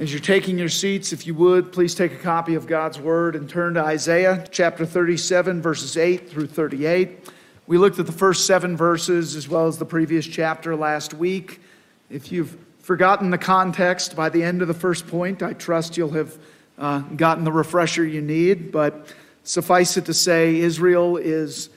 As 0.00 0.10
you're 0.10 0.18
taking 0.18 0.58
your 0.58 0.70
seats, 0.70 1.12
if 1.12 1.26
you 1.26 1.34
would, 1.34 1.72
please 1.72 1.94
take 1.94 2.14
a 2.14 2.16
copy 2.16 2.54
of 2.54 2.66
God's 2.66 2.98
Word 2.98 3.36
and 3.36 3.46
turn 3.46 3.74
to 3.74 3.84
Isaiah 3.84 4.46
chapter 4.50 4.86
37, 4.86 5.60
verses 5.60 5.98
8 5.98 6.30
through 6.30 6.46
38. 6.46 7.28
We 7.66 7.76
looked 7.76 7.98
at 7.98 8.06
the 8.06 8.12
first 8.12 8.46
seven 8.46 8.78
verses 8.78 9.36
as 9.36 9.46
well 9.46 9.66
as 9.66 9.76
the 9.76 9.84
previous 9.84 10.26
chapter 10.26 10.74
last 10.74 11.12
week. 11.12 11.60
If 12.08 12.32
you've 12.32 12.56
forgotten 12.78 13.28
the 13.28 13.36
context 13.36 14.16
by 14.16 14.30
the 14.30 14.42
end 14.42 14.62
of 14.62 14.68
the 14.68 14.74
first 14.74 15.06
point, 15.06 15.42
I 15.42 15.52
trust 15.52 15.98
you'll 15.98 16.12
have 16.12 16.38
uh, 16.78 17.00
gotten 17.00 17.44
the 17.44 17.52
refresher 17.52 18.02
you 18.02 18.22
need. 18.22 18.72
But 18.72 19.14
suffice 19.44 19.98
it 19.98 20.06
to 20.06 20.14
say, 20.14 20.60
Israel 20.60 21.18
is 21.18 21.68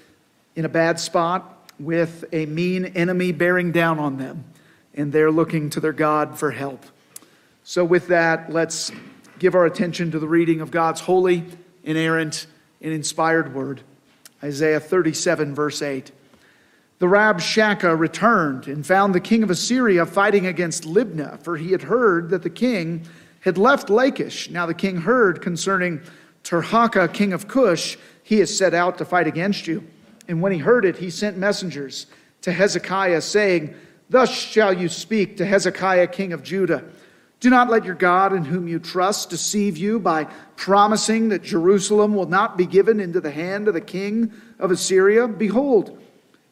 in 0.55 0.63
a 0.63 0.69
bad 0.69 0.97
spot 0.97 1.69
with 1.77 2.23
a 2.31 2.45
mean 2.45 2.85
enemy 2.85 3.33
bearing 3.33 3.73
down 3.73 3.99
on 3.99 4.15
them, 4.15 4.45
and 4.93 5.11
they're 5.11 5.29
looking 5.29 5.69
to 5.71 5.81
their 5.81 5.91
God 5.91 6.39
for 6.39 6.51
help. 6.51 6.85
So, 7.65 7.85
with 7.85 8.07
that, 8.07 8.51
let's 8.51 8.91
give 9.39 9.55
our 9.55 9.65
attention 9.65 10.11
to 10.11 10.19
the 10.19 10.27
reading 10.27 10.59
of 10.59 10.69
God's 10.69 10.99
holy, 10.99 11.45
inerrant, 11.85 12.45
and 12.81 12.91
inspired 12.91 13.55
word. 13.55 13.79
Isaiah 14.43 14.81
37, 14.81 15.55
verse 15.55 15.81
8. 15.81 16.11
The 16.99 17.05
Rabshakeh 17.05 17.97
returned 17.97 18.67
and 18.67 18.85
found 18.85 19.15
the 19.15 19.21
king 19.21 19.43
of 19.43 19.49
Assyria 19.49 20.05
fighting 20.05 20.45
against 20.45 20.83
Libnah, 20.83 21.39
for 21.39 21.55
he 21.55 21.71
had 21.71 21.83
heard 21.83 22.29
that 22.31 22.43
the 22.43 22.49
king 22.49 23.05
had 23.39 23.57
left 23.57 23.89
Lachish. 23.89 24.49
Now 24.49 24.65
the 24.65 24.73
king 24.73 24.97
heard 24.97 25.41
concerning 25.41 26.01
Tirhakah, 26.43 27.13
king 27.13 27.31
of 27.31 27.47
Cush, 27.47 27.97
he 28.23 28.39
has 28.39 28.55
set 28.55 28.73
out 28.73 28.97
to 28.97 29.05
fight 29.05 29.27
against 29.27 29.67
you. 29.67 29.87
And 30.27 30.41
when 30.41 30.51
he 30.51 30.57
heard 30.57 30.83
it, 30.83 30.97
he 30.97 31.09
sent 31.09 31.37
messengers 31.37 32.07
to 32.41 32.51
Hezekiah, 32.51 33.21
saying, 33.21 33.73
Thus 34.09 34.29
shall 34.29 34.73
you 34.73 34.89
speak 34.89 35.37
to 35.37 35.45
Hezekiah, 35.45 36.07
king 36.07 36.33
of 36.33 36.43
Judah. 36.43 36.83
Do 37.43 37.49
not 37.49 37.69
let 37.69 37.83
your 37.83 37.95
God 37.95 38.31
in 38.31 38.45
whom 38.45 38.69
you 38.69 38.79
trust 38.79 39.29
deceive 39.29 39.75
you 39.75 39.99
by 39.99 40.29
promising 40.55 41.27
that 41.27 41.43
Jerusalem 41.43 42.15
will 42.15 42.25
not 42.25 42.55
be 42.55 42.65
given 42.65 43.01
into 43.01 43.19
the 43.19 43.31
hand 43.31 43.67
of 43.67 43.73
the 43.73 43.81
king 43.81 44.31
of 44.59 44.71
Assyria. 44.71 45.27
Behold, 45.27 46.01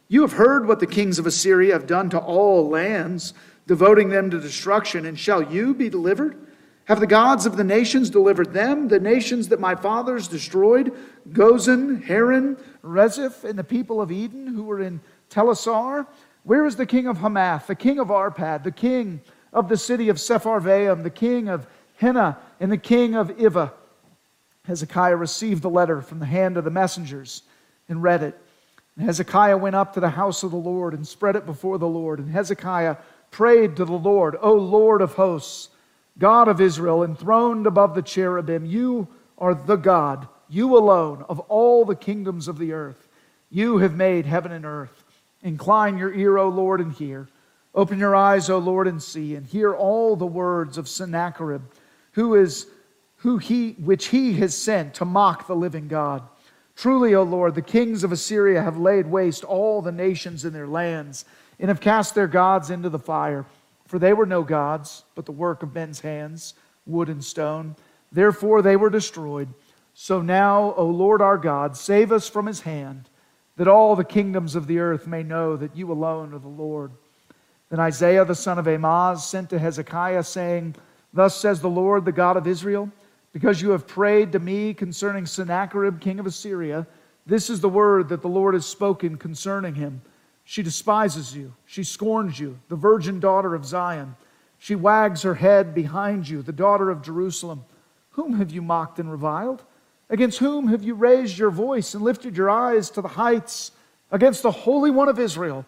you 0.09 0.19
have 0.19 0.33
heard 0.33 0.67
what 0.67 0.81
the 0.81 0.85
kings 0.85 1.17
of 1.17 1.25
Assyria 1.25 1.71
have 1.71 1.87
done 1.87 2.09
to 2.09 2.19
all 2.19 2.67
lands, 2.67 3.33
devoting 3.67 4.09
them 4.09 4.29
to 4.31 4.41
destruction, 4.41 5.05
and 5.05 5.17
shall 5.17 5.41
you 5.41 5.73
be 5.73 5.87
delivered? 5.87 6.35
Have 6.83 6.99
the 6.99 7.07
gods 7.07 7.45
of 7.45 7.55
the 7.55 7.63
nations 7.63 8.09
delivered 8.09 8.51
them, 8.51 8.89
the 8.89 8.99
nations 8.99 9.47
that 9.47 9.61
my 9.61 9.75
fathers 9.75 10.27
destroyed? 10.27 10.93
Gozan, 11.29 12.03
Haran, 12.03 12.57
Rezeph, 12.83 13.45
and 13.45 13.57
the 13.57 13.63
people 13.63 14.01
of 14.01 14.11
Eden 14.11 14.45
who 14.45 14.63
were 14.63 14.81
in 14.81 14.99
Telassar? 15.29 16.05
Where 16.43 16.65
is 16.65 16.75
the 16.75 16.85
king 16.85 17.07
of 17.07 17.19
Hamath, 17.19 17.67
the 17.67 17.75
king 17.75 17.97
of 17.97 18.09
Arpad, 18.09 18.65
the 18.65 18.71
king 18.71 19.21
of 19.53 19.69
the 19.69 19.77
city 19.77 20.09
of 20.09 20.17
Sepharvaim, 20.17 21.03
the 21.03 21.09
king 21.09 21.47
of 21.47 21.67
Hena, 21.97 22.37
and 22.59 22.71
the 22.71 22.77
king 22.77 23.15
of 23.15 23.29
Ivvah. 23.29 23.71
Hezekiah 24.65 25.15
received 25.15 25.61
the 25.61 25.69
letter 25.69 26.01
from 26.01 26.19
the 26.19 26.25
hand 26.25 26.57
of 26.57 26.63
the 26.63 26.71
messengers 26.71 27.43
and 27.89 28.01
read 28.03 28.23
it. 28.23 28.39
And 28.95 29.05
Hezekiah 29.05 29.57
went 29.57 29.75
up 29.75 29.93
to 29.93 29.99
the 29.99 30.09
house 30.09 30.43
of 30.43 30.51
the 30.51 30.57
Lord 30.57 30.93
and 30.93 31.07
spread 31.07 31.35
it 31.35 31.45
before 31.45 31.77
the 31.77 31.87
Lord. 31.87 32.19
And 32.19 32.29
Hezekiah 32.29 32.97
prayed 33.31 33.75
to 33.77 33.85
the 33.85 33.93
Lord, 33.93 34.37
O 34.41 34.53
Lord 34.53 35.01
of 35.01 35.13
hosts, 35.13 35.69
God 36.17 36.47
of 36.47 36.61
Israel, 36.61 37.03
enthroned 37.03 37.65
above 37.65 37.95
the 37.95 38.01
cherubim, 38.01 38.65
you 38.65 39.07
are 39.37 39.55
the 39.55 39.77
God, 39.77 40.27
you 40.49 40.77
alone, 40.77 41.25
of 41.29 41.39
all 41.41 41.85
the 41.85 41.95
kingdoms 41.95 42.47
of 42.47 42.59
the 42.59 42.73
earth. 42.73 43.07
You 43.49 43.79
have 43.79 43.95
made 43.95 44.25
heaven 44.25 44.51
and 44.51 44.65
earth. 44.65 45.03
Incline 45.41 45.97
your 45.97 46.13
ear, 46.13 46.37
O 46.37 46.49
Lord, 46.49 46.81
and 46.81 46.91
hear. 46.91 47.27
Open 47.73 47.99
your 47.99 48.15
eyes, 48.15 48.49
O 48.49 48.57
Lord, 48.57 48.87
and 48.87 49.01
see, 49.01 49.35
and 49.35 49.45
hear 49.45 49.73
all 49.73 50.15
the 50.15 50.25
words 50.25 50.77
of 50.77 50.89
Sennacherib, 50.89 51.61
who 52.13 52.35
is 52.35 52.67
who 53.17 53.37
he 53.37 53.73
which 53.73 54.07
he 54.07 54.33
has 54.33 54.57
sent 54.57 54.95
to 54.95 55.05
mock 55.05 55.47
the 55.47 55.55
living 55.55 55.87
God. 55.87 56.23
Truly, 56.75 57.13
O 57.15 57.23
Lord, 57.23 57.55
the 57.55 57.61
kings 57.61 58.03
of 58.03 58.11
Assyria 58.11 58.61
have 58.61 58.77
laid 58.77 59.07
waste 59.07 59.43
all 59.43 59.81
the 59.81 59.91
nations 59.91 60.43
in 60.43 60.53
their 60.53 60.67
lands, 60.67 61.25
and 61.59 61.69
have 61.69 61.79
cast 61.79 62.15
their 62.15 62.27
gods 62.27 62.69
into 62.69 62.89
the 62.89 62.99
fire. 62.99 63.45
For 63.85 63.99
they 63.99 64.13
were 64.13 64.25
no 64.25 64.41
gods, 64.41 65.03
but 65.15 65.25
the 65.25 65.31
work 65.31 65.63
of 65.63 65.75
men's 65.75 65.99
hands, 65.99 66.53
wood 66.85 67.09
and 67.09 67.23
stone. 67.23 67.75
Therefore 68.11 68.61
they 68.61 68.75
were 68.75 68.89
destroyed. 68.89 69.49
So 69.93 70.21
now, 70.21 70.73
O 70.75 70.85
Lord 70.85 71.21
our 71.21 71.37
God, 71.37 71.77
save 71.77 72.11
us 72.11 72.27
from 72.27 72.47
his 72.47 72.61
hand, 72.61 73.09
that 73.57 73.67
all 73.67 73.95
the 73.95 74.03
kingdoms 74.03 74.55
of 74.55 74.65
the 74.65 74.79
earth 74.79 75.07
may 75.07 75.23
know 75.23 75.55
that 75.55 75.75
you 75.75 75.91
alone 75.91 76.33
are 76.33 76.39
the 76.39 76.47
Lord. 76.47 76.91
Then 77.71 77.79
Isaiah 77.79 78.25
the 78.25 78.35
son 78.35 78.59
of 78.59 78.67
Amoz 78.67 79.25
sent 79.25 79.49
to 79.49 79.57
Hezekiah, 79.57 80.23
saying, 80.23 80.75
Thus 81.13 81.37
says 81.37 81.61
the 81.61 81.69
Lord, 81.69 82.03
the 82.03 82.11
God 82.11 82.35
of 82.35 82.45
Israel, 82.45 82.91
because 83.31 83.61
you 83.61 83.71
have 83.71 83.87
prayed 83.87 84.33
to 84.33 84.39
me 84.39 84.73
concerning 84.73 85.25
Sennacherib, 85.25 86.01
king 86.01 86.19
of 86.19 86.25
Assyria, 86.25 86.85
this 87.25 87.49
is 87.49 87.61
the 87.61 87.69
word 87.69 88.09
that 88.09 88.21
the 88.21 88.27
Lord 88.27 88.55
has 88.55 88.65
spoken 88.65 89.15
concerning 89.15 89.75
him. 89.75 90.01
She 90.43 90.63
despises 90.63 91.33
you, 91.33 91.53
she 91.65 91.83
scorns 91.83 92.37
you, 92.37 92.59
the 92.67 92.75
virgin 92.75 93.21
daughter 93.21 93.55
of 93.55 93.65
Zion. 93.65 94.17
She 94.59 94.75
wags 94.75 95.21
her 95.21 95.35
head 95.35 95.73
behind 95.73 96.27
you, 96.27 96.41
the 96.41 96.51
daughter 96.51 96.89
of 96.89 97.01
Jerusalem. 97.01 97.63
Whom 98.11 98.33
have 98.33 98.51
you 98.51 98.61
mocked 98.61 98.99
and 98.99 99.09
reviled? 99.09 99.63
Against 100.09 100.39
whom 100.39 100.67
have 100.67 100.83
you 100.83 100.93
raised 100.93 101.37
your 101.37 101.51
voice 101.51 101.93
and 101.93 102.03
lifted 102.03 102.35
your 102.35 102.49
eyes 102.49 102.89
to 102.91 103.01
the 103.01 103.07
heights? 103.07 103.71
Against 104.11 104.43
the 104.43 104.51
Holy 104.51 104.91
One 104.91 105.07
of 105.07 105.19
Israel. 105.19 105.65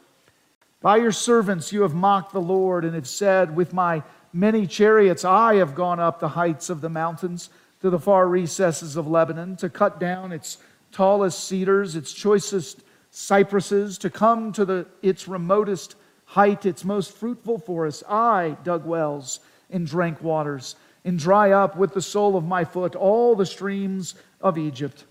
By 0.84 0.98
your 0.98 1.14
servants 1.14 1.72
you 1.72 1.84
have 1.84 1.94
mocked 1.96 2.34
the 2.34 2.42
Lord 2.42 2.84
and 2.84 2.94
have 2.94 3.08
said, 3.08 3.56
With 3.56 3.72
my 3.72 4.04
many 4.34 4.68
chariots 4.68 5.24
I 5.24 5.56
have 5.56 5.76
gone 5.76 6.02
up 6.02 6.20
the 6.20 6.28
heights 6.28 6.70
of 6.70 6.82
the 6.82 6.90
mountains 6.90 7.50
to 7.80 7.90
the 7.90 7.98
far 7.98 8.28
recesses 8.28 8.98
of 8.98 9.08
Lebanon 9.08 9.56
to 9.58 9.70
cut 9.70 9.98
down 9.98 10.34
its 10.34 10.58
tallest 10.92 11.48
cedars, 11.48 11.96
its 11.96 12.12
choicest 12.12 12.82
cypresses, 13.12 13.98
to 14.00 14.10
come 14.10 14.52
to 14.52 14.66
the, 14.66 14.86
its 15.02 15.26
remotest 15.26 15.96
height, 16.26 16.66
its 16.66 16.84
most 16.84 17.14
fruitful 17.14 17.60
forests. 17.60 18.04
I 18.10 18.58
dug 18.66 18.86
wells 18.86 19.40
and 19.70 19.88
drank 19.88 20.22
waters, 20.22 20.76
and 21.06 21.18
dry 21.18 21.52
up 21.52 21.78
with 21.78 21.94
the 21.94 22.02
sole 22.02 22.36
of 22.36 22.44
my 22.44 22.66
foot 22.66 22.94
all 22.94 23.38
the 23.38 23.46
streams 23.46 24.16
of 24.42 24.58
Egypt. 24.58 25.06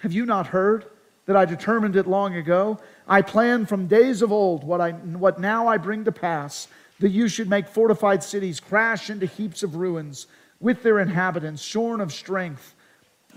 Have 0.00 0.12
you 0.12 0.26
not 0.26 0.48
heard 0.48 0.86
that 1.30 1.36
I 1.36 1.44
determined 1.44 1.94
it 1.94 2.08
long 2.08 2.34
ago? 2.34 2.80
I 3.06 3.22
planned 3.22 3.68
from 3.68 3.86
days 3.86 4.20
of 4.20 4.32
old 4.32 4.64
what, 4.64 4.80
I, 4.80 4.90
what 4.90 5.38
now 5.38 5.68
I 5.68 5.76
bring 5.76 6.04
to 6.06 6.10
pass 6.10 6.66
that 6.98 7.10
you 7.10 7.28
should 7.28 7.48
make 7.48 7.68
fortified 7.68 8.24
cities 8.24 8.58
crash 8.58 9.10
into 9.10 9.26
heaps 9.26 9.62
of 9.62 9.76
ruins 9.76 10.26
with 10.58 10.82
their 10.82 10.98
inhabitants, 10.98 11.62
shorn 11.62 12.00
of 12.00 12.12
strength, 12.12 12.74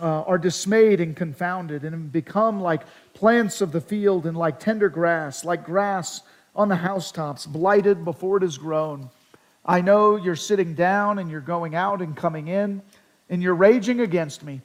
uh, 0.02 0.24
are 0.24 0.40
dismayed 0.40 1.02
and 1.02 1.16
confounded, 1.16 1.84
and 1.84 2.12
become 2.12 2.60
like 2.60 2.82
plants 3.14 3.62
of 3.62 3.72
the 3.72 3.80
field 3.80 4.26
and 4.26 4.36
like 4.36 4.60
tender 4.60 4.90
grass, 4.90 5.46
like 5.46 5.64
grass 5.64 6.24
on 6.56 6.70
the 6.70 6.76
housetops, 6.76 7.46
blighted 7.46 8.04
before 8.04 8.38
it 8.38 8.44
is 8.44 8.58
grown. 8.58 9.08
I 9.64 9.82
know 9.82 10.16
you're 10.16 10.36
sitting 10.36 10.74
down 10.74 11.20
and 11.20 11.30
you're 11.30 11.42
going 11.42 11.76
out 11.76 12.02
and 12.02 12.18
coming 12.18 12.48
in, 12.48 12.82
and 13.30 13.44
you're 13.44 13.54
raging 13.54 14.00
against 14.00 14.42
me. 14.44 14.62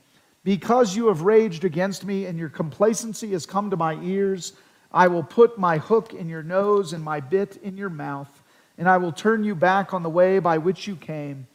Because 0.49 0.97
you 0.97 1.09
have 1.09 1.21
raged 1.21 1.67
against 1.67 2.07
me 2.07 2.25
and 2.25 2.39
your 2.39 2.49
complacency 2.49 3.33
has 3.33 3.45
come 3.45 3.69
to 3.69 3.77
my 3.77 4.03
ears, 4.03 4.55
I 4.91 5.07
will 5.07 5.23
put 5.23 5.59
my 5.59 5.77
hook 5.77 6.15
in 6.15 6.27
your 6.27 6.43
nose 6.43 6.95
and 6.95 7.05
my 7.05 7.21
bit 7.21 7.59
in 7.63 7.77
your 7.77 7.91
mouth, 7.91 8.31
and 8.79 8.89
I 8.89 8.97
will 8.97 9.13
turn 9.13 9.45
you 9.45 9.55
back 9.55 9.93
on 9.93 10.03
the 10.03 10.09
way 10.09 10.39
by 10.39 10.57
which 10.57 10.87
you 10.87 10.97
came. 10.97 11.47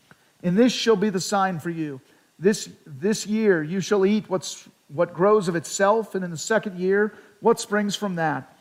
And 0.43 0.55
this 0.55 0.71
shall 0.71 0.95
be 0.95 1.09
the 1.09 1.19
sign 1.19 1.57
for 1.57 1.71
you. 1.71 2.01
This, 2.37 2.69
this 2.85 3.25
year 3.25 3.63
you 3.63 3.81
shall 3.81 4.05
eat 4.05 4.29
what's, 4.29 4.69
what 4.89 5.15
grows 5.15 5.47
of 5.47 5.55
itself, 5.55 6.13
and 6.13 6.23
in 6.23 6.29
the 6.29 6.37
second 6.37 6.77
year, 6.77 7.15
what 7.39 7.59
springs 7.59 7.95
from 7.95 8.13
that. 8.17 8.55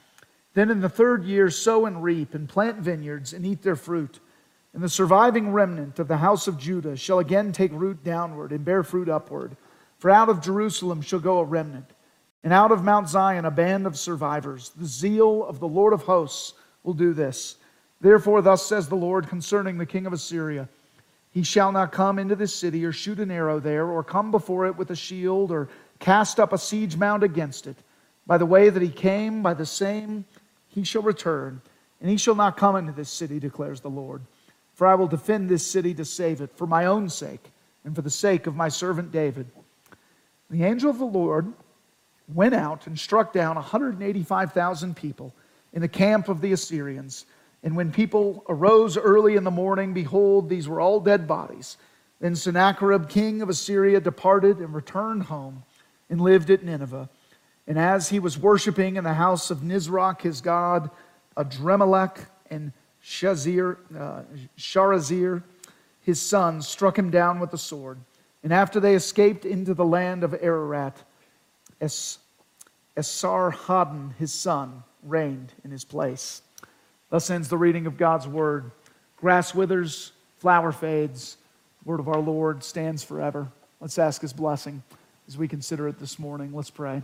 Then 0.54 0.70
in 0.70 0.81
the 0.81 0.88
third 0.88 1.25
year, 1.25 1.50
sow 1.50 1.84
and 1.84 2.03
reap, 2.03 2.32
and 2.32 2.49
plant 2.49 2.78
vineyards, 2.78 3.34
and 3.34 3.44
eat 3.44 3.60
their 3.60 3.76
fruit. 3.76 4.19
And 4.72 4.82
the 4.82 4.88
surviving 4.88 5.53
remnant 5.53 5.99
of 5.99 6.09
the 6.09 6.16
house 6.16 6.49
of 6.49 6.59
Judah 6.59 6.96
shall 6.96 7.19
again 7.19 7.52
take 7.52 7.73
root 7.73 8.02
downward 8.02 8.52
and 8.52 8.64
bear 8.64 8.82
fruit 8.82 9.11
upward. 9.11 9.58
For 10.02 10.10
out 10.10 10.28
of 10.28 10.40
Jerusalem 10.40 11.00
shall 11.00 11.20
go 11.20 11.38
a 11.38 11.44
remnant 11.44 11.87
and 12.43 12.52
out 12.52 12.72
of 12.72 12.82
Mount 12.82 13.08
Zion 13.08 13.44
a 13.44 13.52
band 13.52 13.87
of 13.87 13.96
survivors. 13.96 14.70
The 14.70 14.84
zeal 14.84 15.44
of 15.44 15.60
the 15.60 15.69
Lord 15.69 15.93
of 15.93 16.02
hosts 16.02 16.54
will 16.82 16.93
do 16.93 17.12
this. 17.12 17.54
Therefore, 18.00 18.43
thus 18.43 18.66
says 18.66 18.88
the 18.88 18.96
Lord 18.96 19.28
concerning 19.28 19.78
the 19.78 19.87
king 19.87 20.04
of 20.04 20.12
Assyria 20.12 20.69
He 21.31 21.44
shall 21.44 21.70
not 21.70 21.93
come 21.93 22.19
into 22.19 22.34
this 22.34 22.52
city 22.52 22.84
or 22.84 22.90
shoot 22.90 23.20
an 23.20 23.31
arrow 23.31 23.60
there, 23.60 23.87
or 23.87 24.02
come 24.02 24.32
before 24.32 24.66
it 24.66 24.76
with 24.76 24.90
a 24.90 24.96
shield, 24.96 25.52
or 25.52 25.69
cast 26.00 26.40
up 26.40 26.52
a 26.52 26.58
siege 26.58 26.96
mound 26.96 27.22
against 27.22 27.69
it. 27.69 27.76
By 28.26 28.38
the 28.38 28.44
way 28.44 28.70
that 28.70 28.82
he 28.82 28.90
came, 28.90 29.40
by 29.40 29.54
the 29.54 29.64
same 29.64 30.25
he 30.66 30.82
shall 30.82 31.02
return, 31.02 31.62
and 32.00 32.10
he 32.10 32.16
shall 32.16 32.34
not 32.34 32.56
come 32.56 32.75
into 32.75 32.90
this 32.90 33.08
city, 33.08 33.38
declares 33.38 33.81
the 33.81 33.88
Lord. 33.88 34.22
For 34.75 34.88
I 34.88 34.96
will 34.96 35.06
defend 35.06 35.49
this 35.49 35.64
city 35.64 35.94
to 35.94 36.04
save 36.04 36.40
it, 36.40 36.50
for 36.56 36.66
my 36.66 36.87
own 36.87 37.08
sake, 37.08 37.52
and 37.84 37.94
for 37.94 38.02
the 38.02 38.10
sake 38.10 38.49
of 38.49 38.56
my 38.56 38.69
servant 38.69 39.12
David. 39.12 39.46
The 40.52 40.64
angel 40.64 40.90
of 40.90 40.99
the 40.99 41.06
Lord 41.06 41.50
went 42.28 42.54
out 42.54 42.87
and 42.87 42.99
struck 42.99 43.32
down 43.32 43.56
185,000 43.56 44.94
people 44.94 45.34
in 45.72 45.81
the 45.81 45.88
camp 45.88 46.28
of 46.28 46.43
the 46.43 46.52
Assyrians. 46.52 47.25
And 47.62 47.75
when 47.75 47.90
people 47.90 48.44
arose 48.50 48.99
early 48.99 49.37
in 49.37 49.44
the 49.44 49.50
morning, 49.50 49.94
behold, 49.94 50.50
these 50.50 50.69
were 50.69 50.78
all 50.78 51.00
dead 51.00 51.26
bodies. 51.26 51.78
Then 52.20 52.37
Sennacherib, 52.37 53.08
king 53.08 53.40
of 53.40 53.49
Assyria, 53.49 53.99
departed 53.99 54.58
and 54.58 54.75
returned 54.75 55.22
home 55.25 55.62
and 56.10 56.20
lived 56.20 56.50
at 56.50 56.62
Nineveh. 56.62 57.08
And 57.66 57.78
as 57.78 58.10
he 58.10 58.19
was 58.19 58.37
worshiping 58.37 58.96
in 58.96 59.04
the 59.04 59.14
house 59.14 59.50
of 59.50 59.60
Nisroch, 59.60 60.20
his 60.20 60.43
god, 60.43 60.90
Adrammelech 61.34 62.19
and 62.50 62.72
Shazir, 63.02 63.78
uh, 63.99 64.20
Sharazir, 64.58 65.43
his 66.02 66.20
son, 66.20 66.60
struck 66.60 66.99
him 66.99 67.10
down 67.10 67.40
with 67.40 67.52
the 67.52 67.58
sword. 67.58 67.99
And 68.43 68.53
after 68.53 68.81
they 68.81 68.94
escaped 68.94 69.44
into 69.44 69.75
the 69.75 69.85
land 69.85 70.25
of 70.25 70.35
Ararat, 70.41 70.97
es- 71.81 72.19
Esarhaddon, 72.97 74.15
his 74.17 74.33
son, 74.33 74.83
reigned 75.03 75.53
in 75.65 75.71
his 75.71 75.85
place. 75.85 76.43
Thus 77.11 77.31
ends 77.31 77.49
the 77.49 77.59
reading 77.59 77.87
of 77.87 77.97
God's 77.97 78.27
word. 78.27 78.71
Grass 79.17 79.55
withers, 79.55 80.12
flower 80.39 80.73
fades. 80.73 81.37
Word 81.85 82.00
of 82.00 82.09
our 82.09 82.21
Lord 82.21 82.62
stands 82.62 83.03
forever. 83.03 83.49
Let's 83.81 83.99
ask 83.99 84.23
his 84.23 84.33
blessing 84.33 84.83
as 85.27 85.37
we 85.37 85.49
consider 85.49 85.88
it 85.88 85.99
this 85.99 86.19
morning. 86.19 86.53
Let's 86.53 86.71
pray. 86.71 87.03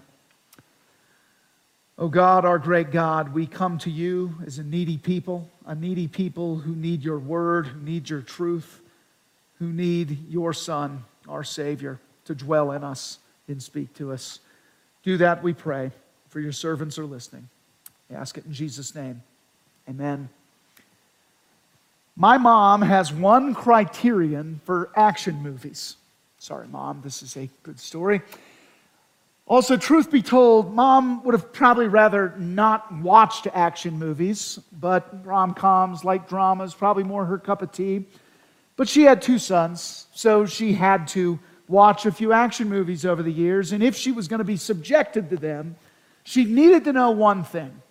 Oh 1.99 2.09
God, 2.09 2.45
our 2.45 2.61
great 2.61 2.93
God, 2.93 3.35
we 3.35 3.47
come 3.47 3.79
to 3.79 3.91
you 3.91 4.35
as 4.47 4.59
a 4.59 4.63
needy 4.63 4.99
people, 4.99 5.51
a 5.67 5.75
needy 5.75 6.07
people 6.07 6.57
who 6.57 6.77
need 6.77 7.03
your 7.03 7.19
word, 7.19 7.67
who 7.67 7.81
need 7.81 8.09
your 8.09 8.23
truth, 8.23 8.81
who 9.59 9.67
need 9.73 10.29
your 10.29 10.53
Son, 10.53 11.05
our 11.29 11.45
Savior, 11.45 12.01
to 12.25 12.35
dwell 12.35 12.73
in 12.73 12.85
us 12.85 13.19
and 13.49 13.63
speak 13.63 13.95
to 13.95 14.13
us. 14.13 14.41
Do 15.03 15.17
that, 15.19 15.43
we 15.43 15.55
pray, 15.55 15.91
for 16.29 16.41
your 16.41 16.53
servants 16.53 16.99
are 16.99 17.07
listening. 17.07 17.49
Ask 18.13 18.39
it 18.39 18.47
in 18.47 18.53
Jesus' 18.53 18.95
name. 18.95 19.23
Amen. 19.89 20.29
My 22.17 22.37
mom 22.37 22.83
has 22.83 23.13
one 23.13 23.55
criterion 23.55 24.61
for 24.65 24.91
action 24.97 25.43
movies. 25.43 25.97
Sorry, 26.39 26.67
mom, 26.69 27.01
this 27.03 27.23
is 27.23 27.37
a 27.37 27.49
good 27.63 27.79
story. 27.79 28.23
Also, 29.47 29.77
truth 29.77 30.11
be 30.11 30.21
told, 30.21 30.75
mom 30.75 31.25
would 31.25 31.33
have 31.33 31.53
probably 31.53 31.87
rather 31.87 32.35
not 32.37 32.93
watched 32.97 33.47
action 33.55 33.99
movies, 33.99 34.59
but 34.79 35.25
rom 35.25 35.55
coms, 35.55 36.05
like 36.05 36.29
dramas, 36.29 36.75
probably 36.75 37.03
more 37.03 37.25
her 37.25 37.39
cup 37.39 37.63
of 37.63 37.73
tea. 37.73 38.05
But 38.79 38.89
she 38.89 39.03
had 39.03 39.21
two 39.21 39.41
sons, 39.41 40.07
so 40.15 40.47
she 40.47 40.73
had 40.73 41.09
to 41.09 41.41
watch 41.67 42.07
a 42.07 42.13
few 42.13 42.33
action 42.33 42.69
movies 42.69 43.05
over 43.05 43.25
the 43.25 43.33
years. 43.33 43.73
And 43.73 43.83
if 43.83 43.97
she 43.97 44.13
was 44.13 44.29
going 44.29 44.39
to 44.39 44.45
be 44.45 44.57
subjected 44.57 45.31
to 45.31 45.37
them, 45.37 45.75
she 46.23 46.45
needed 46.45 46.85
to 46.85 46.93
know 46.93 47.11
one 47.11 47.43
thing 47.43 47.83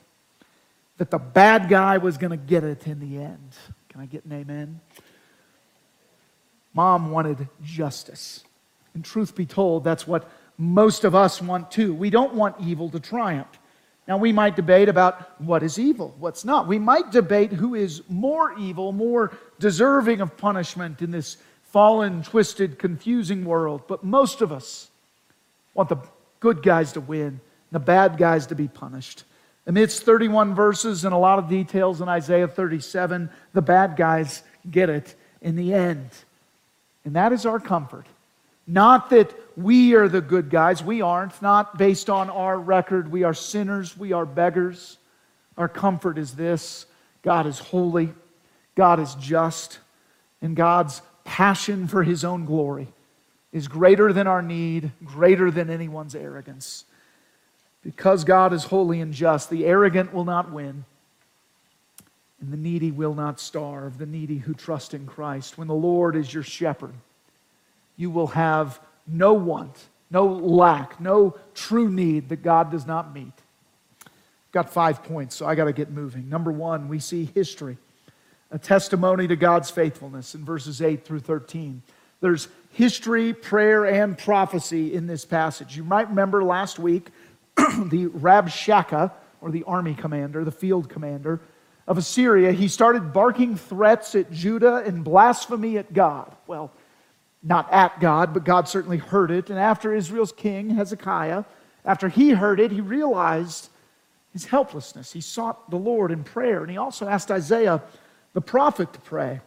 that 0.97 1.11
the 1.11 1.19
bad 1.19 1.67
guy 1.67 1.97
was 1.97 2.17
going 2.17 2.31
to 2.31 2.37
get 2.37 2.63
it 2.63 2.87
in 2.87 3.01
the 3.01 3.21
end. 3.21 3.51
Can 3.89 3.99
I 3.99 4.05
get 4.05 4.23
an 4.23 4.31
amen? 4.31 4.79
Mom 6.73 7.11
wanted 7.11 7.49
justice. 7.61 8.45
And 8.93 9.03
truth 9.03 9.35
be 9.35 9.45
told, 9.45 9.83
that's 9.83 10.07
what 10.07 10.31
most 10.57 11.03
of 11.03 11.13
us 11.13 11.41
want 11.41 11.69
too. 11.69 11.93
We 11.93 12.09
don't 12.09 12.33
want 12.33 12.55
evil 12.61 12.89
to 12.91 12.99
triumph. 13.01 13.56
Now, 14.07 14.17
we 14.17 14.31
might 14.31 14.55
debate 14.55 14.87
about 14.87 15.41
what 15.41 15.63
is 15.63 15.77
evil, 15.77 16.15
what's 16.17 16.45
not. 16.45 16.65
We 16.65 16.79
might 16.79 17.11
debate 17.11 17.51
who 17.51 17.75
is 17.75 18.03
more 18.07 18.57
evil, 18.57 18.93
more 18.93 19.35
deserving 19.59 20.21
of 20.21 20.37
punishment 20.37 21.01
in 21.01 21.11
this 21.11 21.37
fallen, 21.71 22.23
twisted, 22.23 22.79
confusing 22.79 23.43
world. 23.43 23.81
But 23.87 24.05
most 24.05 24.41
of 24.41 24.53
us 24.53 24.89
want 25.73 25.89
the 25.89 25.97
good 26.39 26.63
guys 26.63 26.93
to 26.93 27.01
win, 27.01 27.41
the 27.71 27.79
bad 27.79 28.17
guys 28.17 28.47
to 28.47 28.55
be 28.55 28.69
punished. 28.69 29.25
Amidst 29.65 30.03
31 30.03 30.55
verses 30.55 31.03
and 31.03 31.13
a 31.13 31.17
lot 31.17 31.39
of 31.39 31.49
details 31.49 31.99
in 31.99 32.07
Isaiah 32.07 32.47
37, 32.47 33.29
the 33.51 33.61
bad 33.61 33.97
guys 33.97 34.41
get 34.71 34.89
it 34.89 35.13
in 35.41 35.57
the 35.57 35.73
end. 35.73 36.09
And 37.03 37.17
that 37.17 37.33
is 37.33 37.45
our 37.45 37.59
comfort. 37.59 38.05
Not 38.67 39.09
that 39.11 39.33
we 39.55 39.95
are 39.95 40.09
the 40.09 40.21
good 40.21 40.49
guys, 40.49 40.83
we 40.83 41.01
aren't. 41.01 41.41
Not 41.41 41.77
based 41.77 42.09
on 42.09 42.29
our 42.29 42.59
record. 42.59 43.09
We 43.11 43.23
are 43.23 43.33
sinners, 43.33 43.97
we 43.97 44.11
are 44.11 44.25
beggars. 44.25 44.97
Our 45.57 45.69
comfort 45.69 46.17
is 46.17 46.35
this 46.35 46.85
God 47.23 47.47
is 47.47 47.59
holy, 47.59 48.13
God 48.75 48.99
is 48.99 49.15
just, 49.15 49.79
and 50.41 50.55
God's 50.55 51.01
passion 51.23 51.87
for 51.87 52.03
his 52.03 52.23
own 52.23 52.45
glory 52.45 52.87
is 53.51 53.67
greater 53.67 54.13
than 54.13 54.27
our 54.27 54.41
need, 54.41 54.91
greater 55.03 55.49
than 55.49 55.69
anyone's 55.69 56.15
arrogance. 56.15 56.85
Because 57.83 58.23
God 58.23 58.53
is 58.53 58.65
holy 58.65 59.01
and 59.01 59.13
just, 59.13 59.49
the 59.49 59.65
arrogant 59.65 60.13
will 60.13 60.25
not 60.25 60.51
win, 60.51 60.85
and 62.39 62.51
the 62.51 62.57
needy 62.57 62.91
will 62.91 63.15
not 63.15 63.39
starve, 63.39 63.97
the 63.97 64.05
needy 64.05 64.37
who 64.37 64.53
trust 64.53 64.93
in 64.93 65.05
Christ. 65.05 65.57
When 65.57 65.67
the 65.67 65.73
Lord 65.73 66.15
is 66.15 66.33
your 66.33 66.43
shepherd, 66.43 66.93
you 67.97 68.09
will 68.09 68.27
have 68.27 68.79
no 69.05 69.33
want, 69.33 69.75
no 70.09 70.25
lack, 70.25 71.01
no 71.01 71.35
true 71.53 71.89
need 71.89 72.29
that 72.29 72.43
God 72.43 72.71
does 72.71 72.85
not 72.85 73.13
meet. 73.13 73.33
Got 74.51 74.71
five 74.71 75.03
points, 75.03 75.35
so 75.35 75.45
I 75.45 75.55
got 75.55 75.65
to 75.65 75.73
get 75.73 75.91
moving. 75.91 76.29
Number 76.29 76.51
one, 76.51 76.87
we 76.87 76.99
see 76.99 77.25
history, 77.35 77.77
a 78.51 78.57
testimony 78.57 79.27
to 79.27 79.35
God's 79.35 79.69
faithfulness 79.69 80.35
in 80.35 80.45
verses 80.45 80.81
8 80.81 81.03
through 81.03 81.19
13. 81.19 81.81
There's 82.21 82.47
history, 82.71 83.33
prayer, 83.33 83.85
and 83.85 84.17
prophecy 84.17 84.93
in 84.93 85.07
this 85.07 85.25
passage. 85.25 85.75
You 85.75 85.83
might 85.83 86.09
remember 86.09 86.43
last 86.43 86.79
week 86.79 87.09
the 87.57 88.07
Rabshakeh, 88.07 89.11
or 89.41 89.51
the 89.51 89.63
army 89.63 89.93
commander, 89.93 90.43
the 90.43 90.51
field 90.51 90.89
commander 90.89 91.39
of 91.87 91.97
Assyria, 91.97 92.51
he 92.51 92.67
started 92.67 93.13
barking 93.13 93.55
threats 93.55 94.13
at 94.13 94.31
Judah 94.31 94.83
and 94.85 95.03
blasphemy 95.03 95.77
at 95.77 95.93
God. 95.93 96.35
Well, 96.45 96.71
not 97.47 97.71
at 97.71 97.99
God, 98.01 98.33
but 98.33 98.43
God 98.43 98.67
certainly 98.67 98.97
heard 98.97 99.31
it. 99.31 99.49
And 99.49 99.57
after 99.57 99.93
Israel's 99.93 100.33
king, 100.33 100.71
Hezekiah, 100.71 101.45
after 101.85 102.09
he 102.09 102.31
heard 102.31 102.59
it, 102.59 102.71
he 102.71 102.81
realized 102.81 103.69
his 104.33 104.45
helplessness. 104.45 105.13
He 105.13 105.21
sought 105.21 105.69
the 105.69 105.77
Lord 105.77 106.11
in 106.11 106.23
prayer, 106.23 106.61
and 106.61 106.69
he 106.69 106.77
also 106.77 107.07
asked 107.07 107.31
Isaiah, 107.31 107.81
the 108.33 108.41
prophet, 108.41 108.91
to 108.93 108.99
pray. 108.99 109.39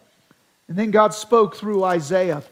And 0.67 0.79
then 0.79 0.91
God 0.91 1.13
spoke 1.13 1.57
through 1.57 1.85
Isaiah, 1.85 2.43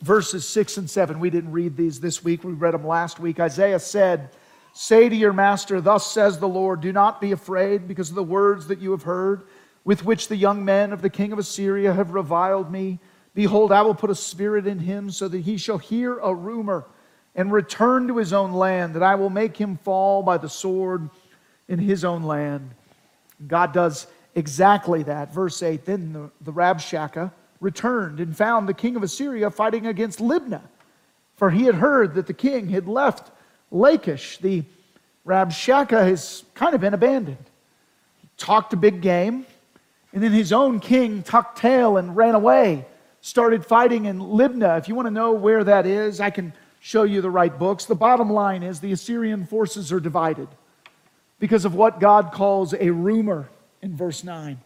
verses 0.00 0.48
6 0.48 0.78
and 0.78 0.88
7. 0.88 1.20
We 1.20 1.28
didn't 1.28 1.52
read 1.52 1.76
these 1.76 2.00
this 2.00 2.24
week, 2.24 2.42
we 2.42 2.52
read 2.52 2.72
them 2.72 2.86
last 2.86 3.20
week. 3.20 3.38
Isaiah 3.38 3.80
said, 3.80 4.30
Say 4.72 5.08
to 5.08 5.16
your 5.16 5.32
master, 5.32 5.80
Thus 5.80 6.10
says 6.10 6.38
the 6.38 6.48
Lord, 6.48 6.80
do 6.80 6.92
not 6.92 7.20
be 7.20 7.32
afraid 7.32 7.88
because 7.88 8.08
of 8.08 8.14
the 8.14 8.22
words 8.22 8.68
that 8.68 8.80
you 8.80 8.92
have 8.92 9.02
heard, 9.02 9.42
with 9.84 10.04
which 10.04 10.28
the 10.28 10.36
young 10.36 10.64
men 10.64 10.92
of 10.92 11.02
the 11.02 11.10
king 11.10 11.32
of 11.32 11.38
Assyria 11.38 11.92
have 11.92 12.12
reviled 12.12 12.70
me. 12.70 13.00
Behold, 13.38 13.70
I 13.70 13.82
will 13.82 13.94
put 13.94 14.10
a 14.10 14.16
spirit 14.16 14.66
in 14.66 14.80
him 14.80 15.12
so 15.12 15.28
that 15.28 15.38
he 15.38 15.58
shall 15.58 15.78
hear 15.78 16.18
a 16.18 16.34
rumor 16.34 16.84
and 17.36 17.52
return 17.52 18.08
to 18.08 18.16
his 18.16 18.32
own 18.32 18.50
land, 18.50 18.94
that 18.96 19.02
I 19.04 19.14
will 19.14 19.30
make 19.30 19.56
him 19.56 19.76
fall 19.76 20.24
by 20.24 20.38
the 20.38 20.48
sword 20.48 21.08
in 21.68 21.78
his 21.78 22.04
own 22.04 22.24
land. 22.24 22.68
God 23.46 23.72
does 23.72 24.08
exactly 24.34 25.04
that. 25.04 25.32
Verse 25.32 25.62
8 25.62 25.84
Then 25.84 26.12
the, 26.12 26.30
the 26.40 26.52
Rabshakeh 26.52 27.30
returned 27.60 28.18
and 28.18 28.36
found 28.36 28.68
the 28.68 28.74
king 28.74 28.96
of 28.96 29.04
Assyria 29.04 29.50
fighting 29.50 29.86
against 29.86 30.18
Libnah, 30.18 30.62
for 31.36 31.48
he 31.48 31.62
had 31.62 31.76
heard 31.76 32.16
that 32.16 32.26
the 32.26 32.34
king 32.34 32.68
had 32.68 32.88
left 32.88 33.30
Lachish. 33.70 34.38
The 34.38 34.64
Rabshakeh 35.24 36.08
has 36.08 36.42
kind 36.56 36.74
of 36.74 36.80
been 36.80 36.92
abandoned. 36.92 37.44
He 38.20 38.28
talked 38.36 38.72
a 38.72 38.76
big 38.76 39.00
game, 39.00 39.46
and 40.12 40.24
then 40.24 40.32
his 40.32 40.52
own 40.52 40.80
king 40.80 41.22
tucked 41.22 41.58
tail 41.58 41.98
and 41.98 42.16
ran 42.16 42.34
away 42.34 42.84
started 43.20 43.64
fighting 43.64 44.06
in 44.06 44.18
Libnah. 44.18 44.78
If 44.78 44.88
you 44.88 44.94
want 44.94 45.06
to 45.06 45.12
know 45.12 45.32
where 45.32 45.64
that 45.64 45.86
is, 45.86 46.20
I 46.20 46.30
can 46.30 46.52
show 46.80 47.02
you 47.02 47.20
the 47.20 47.30
right 47.30 47.56
books. 47.56 47.84
The 47.84 47.94
bottom 47.94 48.30
line 48.30 48.62
is 48.62 48.80
the 48.80 48.92
Assyrian 48.92 49.46
forces 49.46 49.92
are 49.92 50.00
divided 50.00 50.48
because 51.38 51.64
of 51.64 51.74
what 51.74 52.00
God 52.00 52.32
calls 52.32 52.74
a 52.74 52.90
rumor 52.90 53.48
in 53.82 53.96
verse 53.96 54.24
9. 54.24 54.60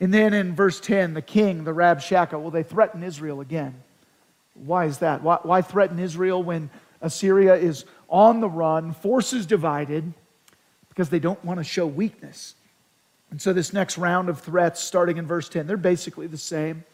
And 0.00 0.12
then 0.12 0.34
in 0.34 0.54
verse 0.54 0.80
10, 0.80 1.14
the 1.14 1.22
king, 1.22 1.64
the 1.64 1.72
Rabshakeh, 1.72 2.32
well, 2.32 2.50
they 2.50 2.64
threaten 2.64 3.02
Israel 3.02 3.40
again. 3.40 3.82
Why 4.54 4.86
is 4.86 4.98
that? 4.98 5.22
Why, 5.22 5.38
why 5.42 5.62
threaten 5.62 5.98
Israel 5.98 6.42
when 6.42 6.70
Assyria 7.00 7.54
is 7.54 7.84
on 8.08 8.40
the 8.40 8.48
run, 8.48 8.92
forces 8.94 9.46
divided? 9.46 10.12
Because 10.88 11.08
they 11.08 11.20
don't 11.20 11.42
want 11.44 11.58
to 11.58 11.64
show 11.64 11.86
weakness. 11.86 12.54
And 13.30 13.40
so, 13.40 13.52
this 13.52 13.72
next 13.72 13.96
round 13.96 14.28
of 14.28 14.40
threats, 14.40 14.82
starting 14.82 15.16
in 15.16 15.26
verse 15.26 15.48
10, 15.48 15.66
they're 15.66 15.76
basically 15.78 16.26
the 16.26 16.36
same. 16.36 16.84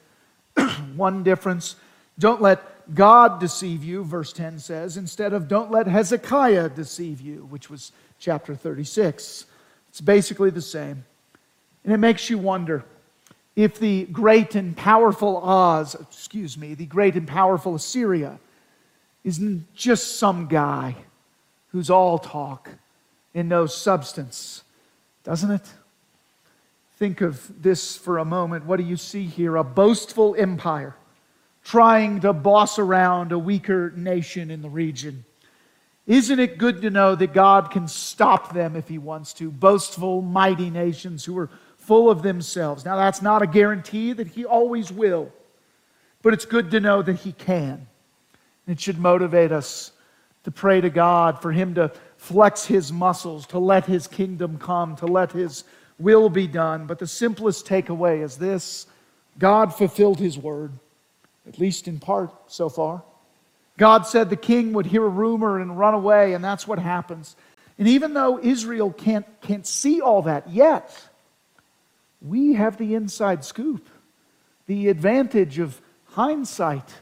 One 0.96 1.22
difference 1.22 1.76
don't 2.18 2.42
let 2.42 2.94
God 2.94 3.38
deceive 3.38 3.84
you, 3.84 4.02
verse 4.02 4.32
10 4.32 4.58
says, 4.58 4.96
instead 4.96 5.32
of 5.32 5.46
don't 5.46 5.70
let 5.70 5.86
Hezekiah 5.86 6.70
deceive 6.70 7.20
you, 7.20 7.46
which 7.50 7.70
was 7.70 7.92
chapter 8.18 8.54
36. 8.54 9.46
It's 9.90 10.00
basically 10.00 10.50
the 10.50 10.62
same. 10.62 11.04
And 11.84 11.92
it 11.92 11.98
makes 11.98 12.28
you 12.28 12.38
wonder 12.38 12.84
if 13.56 13.78
the 13.78 14.04
great 14.06 14.54
and 14.54 14.76
powerful 14.76 15.36
Oz, 15.38 15.94
excuse 15.94 16.56
me, 16.56 16.74
the 16.74 16.86
great 16.86 17.14
and 17.14 17.26
powerful 17.26 17.74
Assyria 17.74 18.38
isn't 19.24 19.74
just 19.74 20.18
some 20.18 20.46
guy 20.46 20.96
who's 21.72 21.90
all 21.90 22.18
talk 22.18 22.70
and 23.34 23.48
no 23.48 23.66
substance, 23.66 24.62
doesn't 25.24 25.50
it? 25.50 25.62
Think 26.98 27.20
of 27.20 27.62
this 27.62 27.96
for 27.96 28.18
a 28.18 28.24
moment. 28.24 28.66
What 28.66 28.78
do 28.78 28.82
you 28.82 28.96
see 28.96 29.24
here? 29.24 29.54
A 29.54 29.62
boastful 29.62 30.34
empire 30.36 30.96
trying 31.62 32.22
to 32.22 32.32
boss 32.32 32.76
around 32.76 33.30
a 33.30 33.38
weaker 33.38 33.92
nation 33.94 34.50
in 34.50 34.62
the 34.62 34.68
region. 34.68 35.24
Isn't 36.08 36.40
it 36.40 36.58
good 36.58 36.82
to 36.82 36.90
know 36.90 37.14
that 37.14 37.32
God 37.32 37.70
can 37.70 37.86
stop 37.86 38.52
them 38.52 38.74
if 38.74 38.88
He 38.88 38.98
wants 38.98 39.32
to? 39.34 39.48
Boastful, 39.48 40.22
mighty 40.22 40.70
nations 40.70 41.24
who 41.24 41.38
are 41.38 41.50
full 41.76 42.10
of 42.10 42.22
themselves. 42.22 42.84
Now, 42.84 42.96
that's 42.96 43.22
not 43.22 43.42
a 43.42 43.46
guarantee 43.46 44.12
that 44.14 44.26
He 44.26 44.44
always 44.44 44.90
will, 44.90 45.32
but 46.22 46.34
it's 46.34 46.46
good 46.46 46.68
to 46.72 46.80
know 46.80 47.02
that 47.02 47.20
He 47.20 47.30
can. 47.30 47.86
It 48.66 48.80
should 48.80 48.98
motivate 48.98 49.52
us 49.52 49.92
to 50.42 50.50
pray 50.50 50.80
to 50.80 50.90
God 50.90 51.40
for 51.40 51.52
Him 51.52 51.76
to 51.76 51.92
flex 52.16 52.64
His 52.64 52.90
muscles, 52.90 53.46
to 53.48 53.60
let 53.60 53.86
His 53.86 54.08
kingdom 54.08 54.58
come, 54.58 54.96
to 54.96 55.06
let 55.06 55.30
His 55.30 55.62
will 55.98 56.28
be 56.28 56.46
done. 56.46 56.86
But 56.86 56.98
the 56.98 57.06
simplest 57.06 57.66
takeaway 57.66 58.22
is 58.22 58.36
this 58.36 58.86
God 59.38 59.74
fulfilled 59.74 60.18
His 60.18 60.38
word, 60.38 60.72
at 61.46 61.58
least 61.58 61.88
in 61.88 61.98
part 61.98 62.32
so 62.46 62.68
far. 62.68 63.02
God 63.76 64.06
said 64.06 64.28
the 64.28 64.36
king 64.36 64.72
would 64.72 64.86
hear 64.86 65.04
a 65.04 65.08
rumor 65.08 65.60
and 65.60 65.78
run 65.78 65.94
away, 65.94 66.34
and 66.34 66.44
that's 66.44 66.66
what 66.66 66.78
happens. 66.80 67.36
And 67.78 67.86
even 67.86 68.12
though 68.12 68.40
Israel 68.40 68.92
can't, 68.92 69.24
can't 69.40 69.66
see 69.66 70.00
all 70.00 70.22
that 70.22 70.50
yet, 70.50 70.92
we 72.20 72.54
have 72.54 72.76
the 72.76 72.94
inside 72.94 73.44
scoop, 73.44 73.88
the 74.66 74.88
advantage 74.88 75.60
of 75.60 75.80
hindsight. 76.06 76.92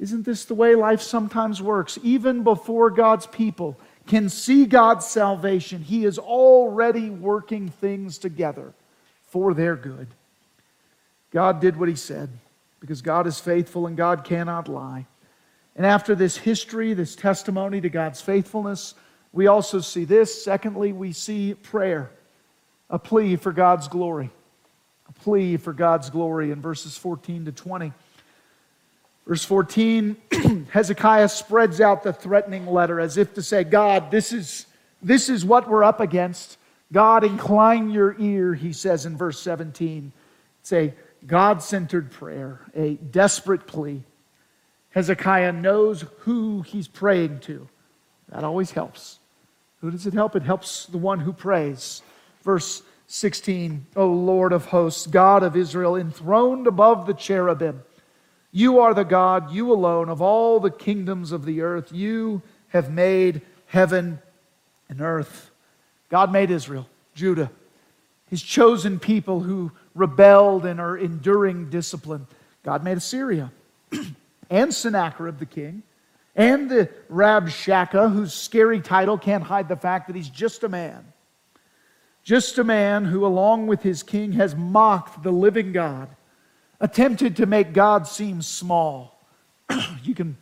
Isn't 0.00 0.24
this 0.24 0.44
the 0.46 0.54
way 0.54 0.74
life 0.74 1.00
sometimes 1.00 1.62
works? 1.62 1.98
Even 2.02 2.42
before 2.42 2.90
God's 2.90 3.28
people 3.28 3.78
can 4.10 4.28
see 4.28 4.66
God's 4.66 5.06
salvation, 5.06 5.82
He 5.82 6.04
is 6.04 6.18
already 6.18 7.10
working 7.10 7.68
things 7.68 8.18
together 8.18 8.74
for 9.28 9.54
their 9.54 9.76
good. 9.76 10.08
God 11.30 11.60
did 11.60 11.78
what 11.78 11.88
He 11.88 11.94
said 11.94 12.28
because 12.80 13.02
God 13.02 13.28
is 13.28 13.38
faithful 13.38 13.86
and 13.86 13.96
God 13.96 14.24
cannot 14.24 14.66
lie. 14.66 15.06
And 15.76 15.86
after 15.86 16.16
this 16.16 16.36
history, 16.36 16.92
this 16.92 17.14
testimony 17.14 17.80
to 17.80 17.88
God's 17.88 18.20
faithfulness, 18.20 18.94
we 19.32 19.46
also 19.46 19.78
see 19.78 20.04
this. 20.04 20.42
Secondly, 20.42 20.92
we 20.92 21.12
see 21.12 21.54
prayer, 21.54 22.10
a 22.90 22.98
plea 22.98 23.36
for 23.36 23.52
God's 23.52 23.86
glory. 23.86 24.30
A 25.08 25.12
plea 25.12 25.56
for 25.56 25.72
God's 25.72 26.10
glory 26.10 26.50
in 26.50 26.60
verses 26.60 26.98
14 26.98 27.44
to 27.44 27.52
20. 27.52 27.92
Verse 29.26 29.44
14, 29.44 30.16
Hezekiah 30.70 31.28
spreads 31.28 31.80
out 31.80 32.02
the 32.02 32.12
threatening 32.12 32.66
letter 32.66 32.98
as 32.98 33.16
if 33.16 33.34
to 33.34 33.42
say, 33.42 33.64
God, 33.64 34.10
this 34.10 34.32
is, 34.32 34.66
this 35.02 35.28
is 35.28 35.44
what 35.44 35.68
we're 35.68 35.84
up 35.84 36.00
against. 36.00 36.58
God, 36.92 37.22
incline 37.22 37.90
your 37.90 38.16
ear, 38.18 38.54
he 38.54 38.72
says 38.72 39.06
in 39.06 39.16
verse 39.16 39.40
17. 39.40 40.12
It's 40.60 40.72
a 40.72 40.94
God 41.26 41.62
centered 41.62 42.10
prayer, 42.10 42.60
a 42.74 42.94
desperate 42.94 43.66
plea. 43.66 44.02
Hezekiah 44.90 45.52
knows 45.52 46.04
who 46.20 46.62
he's 46.62 46.88
praying 46.88 47.40
to. 47.40 47.68
That 48.30 48.44
always 48.44 48.72
helps. 48.72 49.18
Who 49.80 49.90
does 49.90 50.06
it 50.06 50.14
help? 50.14 50.36
It 50.36 50.42
helps 50.42 50.86
the 50.86 50.98
one 50.98 51.20
who 51.20 51.32
prays. 51.32 52.02
Verse 52.42 52.82
16, 53.06 53.86
O 53.96 54.06
Lord 54.06 54.52
of 54.52 54.66
hosts, 54.66 55.06
God 55.06 55.42
of 55.42 55.56
Israel, 55.56 55.96
enthroned 55.96 56.66
above 56.66 57.06
the 57.06 57.14
cherubim, 57.14 57.82
you 58.52 58.80
are 58.80 58.94
the 58.94 59.04
God, 59.04 59.52
you 59.52 59.72
alone, 59.72 60.08
of 60.08 60.20
all 60.20 60.60
the 60.60 60.70
kingdoms 60.70 61.32
of 61.32 61.44
the 61.44 61.60
earth. 61.60 61.92
You 61.92 62.42
have 62.68 62.90
made 62.90 63.42
heaven 63.66 64.20
and 64.88 65.00
earth. 65.00 65.50
God 66.08 66.32
made 66.32 66.50
Israel, 66.50 66.88
Judah, 67.14 67.50
his 68.28 68.42
chosen 68.42 68.98
people 68.98 69.40
who 69.40 69.70
rebelled 69.94 70.66
and 70.66 70.80
are 70.80 70.96
enduring 70.96 71.70
discipline. 71.70 72.26
God 72.62 72.82
made 72.82 72.96
Assyria. 72.96 73.52
and 74.50 74.74
Sennacherib 74.74 75.38
the 75.38 75.46
king, 75.46 75.82
and 76.34 76.68
the 76.68 76.88
Rabshakeh, 77.10 78.12
whose 78.12 78.34
scary 78.34 78.80
title 78.80 79.16
can't 79.16 79.44
hide 79.44 79.68
the 79.68 79.76
fact 79.76 80.08
that 80.08 80.16
he's 80.16 80.28
just 80.28 80.64
a 80.64 80.68
man. 80.68 81.04
Just 82.22 82.58
a 82.58 82.64
man 82.64 83.04
who, 83.04 83.24
along 83.24 83.68
with 83.68 83.82
his 83.82 84.02
king, 84.02 84.32
has 84.32 84.54
mocked 84.54 85.22
the 85.22 85.30
living 85.30 85.72
God, 85.72 86.08
attempted 86.80 87.36
to 87.36 87.46
make 87.46 87.72
God 87.72 88.06
seem 88.06 88.42
small. 88.42 89.20
you 90.02 90.14
can 90.14 90.36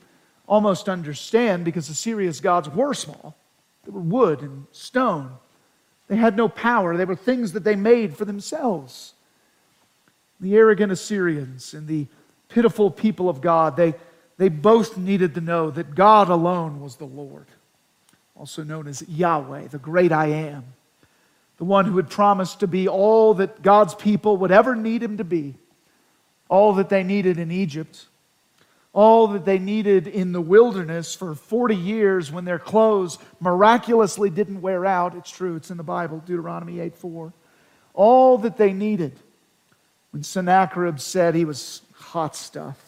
almost 0.46 0.88
understand 0.88 1.64
because 1.64 1.88
Assyria's 1.88 2.40
gods 2.40 2.68
were 2.68 2.94
small. 2.94 3.36
They 3.84 3.90
were 3.90 4.00
wood 4.00 4.40
and 4.40 4.66
stone. 4.70 5.32
They 6.08 6.16
had 6.16 6.36
no 6.36 6.48
power. 6.48 6.96
They 6.96 7.04
were 7.04 7.16
things 7.16 7.52
that 7.52 7.64
they 7.64 7.76
made 7.76 8.16
for 8.16 8.24
themselves. 8.24 9.14
The 10.40 10.56
arrogant 10.56 10.92
Assyrians 10.92 11.74
and 11.74 11.86
the 11.86 12.06
pitiful 12.48 12.90
people 12.90 13.28
of 13.28 13.40
God, 13.40 13.76
they, 13.76 13.94
they 14.38 14.48
both 14.48 14.96
needed 14.96 15.34
to 15.34 15.40
know 15.40 15.70
that 15.70 15.94
God 15.94 16.28
alone 16.28 16.80
was 16.80 16.96
the 16.96 17.04
Lord, 17.04 17.46
also 18.34 18.62
known 18.62 18.86
as 18.86 19.06
Yahweh, 19.06 19.68
the 19.68 19.78
great 19.78 20.12
I 20.12 20.26
am, 20.26 20.64
the 21.58 21.64
one 21.64 21.84
who 21.84 21.96
had 21.96 22.08
promised 22.08 22.60
to 22.60 22.66
be 22.66 22.88
all 22.88 23.34
that 23.34 23.62
God's 23.62 23.94
people 23.94 24.38
would 24.38 24.52
ever 24.52 24.74
need 24.74 25.02
him 25.02 25.18
to 25.18 25.24
be, 25.24 25.56
all 26.48 26.74
that 26.74 26.88
they 26.88 27.02
needed 27.02 27.38
in 27.38 27.50
Egypt, 27.50 28.06
all 28.92 29.28
that 29.28 29.44
they 29.44 29.58
needed 29.58 30.06
in 30.06 30.32
the 30.32 30.40
wilderness 30.40 31.14
for 31.14 31.34
40 31.34 31.76
years 31.76 32.32
when 32.32 32.44
their 32.44 32.58
clothes 32.58 33.18
miraculously 33.38 34.30
didn't 34.30 34.60
wear 34.60 34.86
out. 34.86 35.14
It's 35.14 35.30
true, 35.30 35.56
it's 35.56 35.70
in 35.70 35.76
the 35.76 35.82
Bible, 35.82 36.18
Deuteronomy 36.18 36.80
8 36.80 36.96
4. 36.96 37.32
All 37.94 38.38
that 38.38 38.56
they 38.56 38.72
needed 38.72 39.12
when 40.10 40.22
Sennacherib 40.22 41.00
said 41.00 41.34
he 41.34 41.44
was 41.44 41.82
hot 41.94 42.34
stuff. 42.34 42.82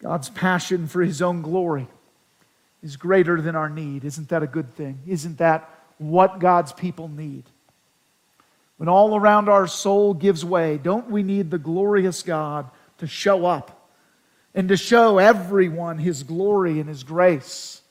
God's 0.00 0.30
passion 0.30 0.86
for 0.86 1.02
his 1.02 1.20
own 1.20 1.42
glory 1.42 1.86
is 2.82 2.96
greater 2.96 3.40
than 3.40 3.54
our 3.54 3.68
need. 3.68 4.04
Isn't 4.04 4.28
that 4.30 4.42
a 4.42 4.46
good 4.46 4.74
thing? 4.74 4.98
Isn't 5.06 5.38
that 5.38 5.68
what 5.98 6.38
God's 6.38 6.72
people 6.72 7.08
need? 7.08 7.44
When 8.80 8.88
all 8.88 9.14
around 9.14 9.50
our 9.50 9.66
soul 9.66 10.14
gives 10.14 10.42
way, 10.42 10.78
don't 10.78 11.10
we 11.10 11.22
need 11.22 11.50
the 11.50 11.58
glorious 11.58 12.22
God 12.22 12.70
to 12.96 13.06
show 13.06 13.44
up 13.44 13.90
and 14.54 14.70
to 14.70 14.76
show 14.78 15.18
everyone 15.18 15.98
his 15.98 16.22
glory 16.22 16.80
and 16.80 16.88
his 16.88 17.02
grace? 17.02 17.82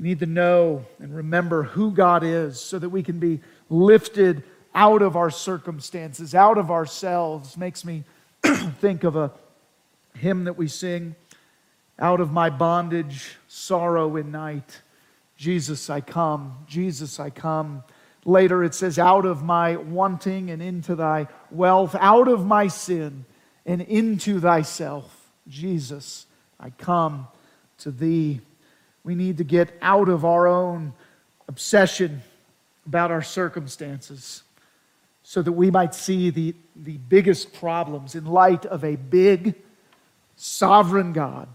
We 0.00 0.08
need 0.08 0.18
to 0.18 0.26
know 0.26 0.86
and 0.98 1.14
remember 1.14 1.62
who 1.62 1.92
God 1.92 2.24
is 2.24 2.60
so 2.60 2.80
that 2.80 2.88
we 2.88 3.04
can 3.04 3.20
be 3.20 3.42
lifted 3.68 4.42
out 4.74 5.02
of 5.02 5.14
our 5.14 5.30
circumstances, 5.30 6.34
out 6.34 6.58
of 6.58 6.72
ourselves. 6.72 7.56
Makes 7.56 7.84
me 7.84 8.02
think 8.80 9.04
of 9.04 9.14
a 9.14 9.30
hymn 10.16 10.42
that 10.46 10.58
we 10.58 10.66
sing 10.66 11.14
out 11.96 12.20
of 12.20 12.32
my 12.32 12.50
bondage, 12.50 13.36
sorrow, 13.46 14.16
and 14.16 14.32
night. 14.32 14.80
Jesus, 15.36 15.88
I 15.88 16.00
come. 16.00 16.56
Jesus, 16.66 17.20
I 17.20 17.30
come. 17.30 17.84
Later 18.24 18.62
it 18.62 18.74
says, 18.74 18.98
out 18.98 19.24
of 19.24 19.42
my 19.42 19.76
wanting 19.76 20.50
and 20.50 20.62
into 20.62 20.94
thy 20.94 21.28
wealth, 21.50 21.96
out 21.98 22.28
of 22.28 22.44
my 22.44 22.66
sin 22.66 23.24
and 23.64 23.80
into 23.82 24.40
thyself. 24.40 25.30
Jesus, 25.48 26.26
I 26.58 26.70
come 26.70 27.28
to 27.78 27.90
thee. 27.90 28.40
We 29.04 29.14
need 29.14 29.38
to 29.38 29.44
get 29.44 29.72
out 29.80 30.08
of 30.08 30.24
our 30.24 30.46
own 30.46 30.92
obsession 31.48 32.22
about 32.86 33.10
our 33.10 33.22
circumstances 33.22 34.42
so 35.22 35.40
that 35.42 35.52
we 35.52 35.70
might 35.70 35.94
see 35.94 36.30
the, 36.30 36.54
the 36.76 36.98
biggest 36.98 37.54
problems 37.54 38.14
in 38.14 38.26
light 38.26 38.66
of 38.66 38.84
a 38.84 38.96
big, 38.96 39.54
sovereign 40.36 41.12
God 41.12 41.48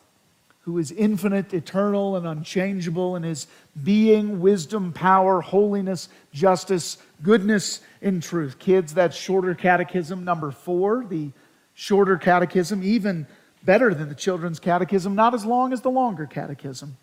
who 0.65 0.77
is 0.77 0.91
infinite, 0.91 1.53
eternal, 1.53 2.15
and 2.15 2.27
unchangeable 2.27 3.15
in 3.15 3.23
his 3.23 3.47
being, 3.83 4.39
wisdom, 4.39 4.91
power, 4.91 5.41
holiness, 5.41 6.09
justice, 6.33 6.97
goodness, 7.21 7.81
and 8.01 8.21
truth. 8.21 8.59
Kids, 8.59 8.93
that's 8.93 9.15
shorter 9.15 9.55
catechism 9.55 10.23
number 10.25 10.51
four, 10.51 11.05
the 11.07 11.31
shorter 11.73 12.17
catechism, 12.17 12.83
even 12.83 13.27
better 13.63 13.93
than 13.93 14.09
the 14.09 14.15
children's 14.15 14.59
catechism, 14.59 15.15
not 15.15 15.33
as 15.33 15.45
long 15.45 15.71
as 15.71 15.81
the 15.81 15.89
longer 15.89 16.25
catechism. 16.25 16.97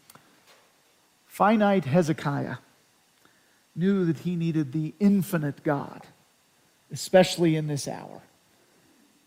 Finite 1.26 1.85
Hezekiah 1.85 2.57
knew 3.75 4.04
that 4.04 4.19
he 4.19 4.37
needed 4.37 4.73
the 4.73 4.92
infinite 5.00 5.62
God 5.62 6.02
especially 6.92 7.57
in 7.57 7.66
this 7.66 7.88
hour. 7.88 8.21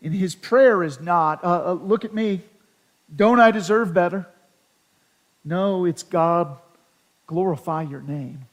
And 0.00 0.14
his 0.14 0.34
prayer 0.34 0.82
is 0.82 1.00
not, 1.00 1.42
uh, 1.44 1.70
uh, 1.70 1.72
look 1.72 2.04
at 2.04 2.14
me, 2.14 2.42
don't 3.14 3.40
I 3.40 3.50
deserve 3.50 3.94
better? 3.94 4.26
No, 5.44 5.84
it's 5.84 6.02
God, 6.02 6.56
glorify 7.26 7.82
your 7.82 8.00
name. 8.00 8.46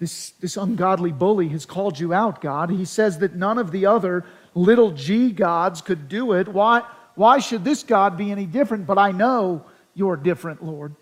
This, 0.00 0.30
this 0.40 0.56
ungodly 0.56 1.12
bully 1.12 1.48
has 1.48 1.66
called 1.66 1.98
you 2.00 2.12
out, 2.12 2.40
God. 2.40 2.70
He 2.70 2.86
says 2.86 3.18
that 3.18 3.36
none 3.36 3.58
of 3.58 3.70
the 3.70 3.86
other 3.86 4.24
little 4.54 4.90
g 4.92 5.30
gods 5.30 5.82
could 5.82 6.08
do 6.08 6.32
it. 6.32 6.48
Why, 6.48 6.82
why 7.14 7.38
should 7.38 7.64
this 7.64 7.82
God 7.82 8.16
be 8.16 8.30
any 8.30 8.46
different? 8.46 8.86
But 8.86 8.98
I 8.98 9.12
know 9.12 9.64
you're 9.94 10.16
different, 10.16 10.64
Lord. 10.64 10.94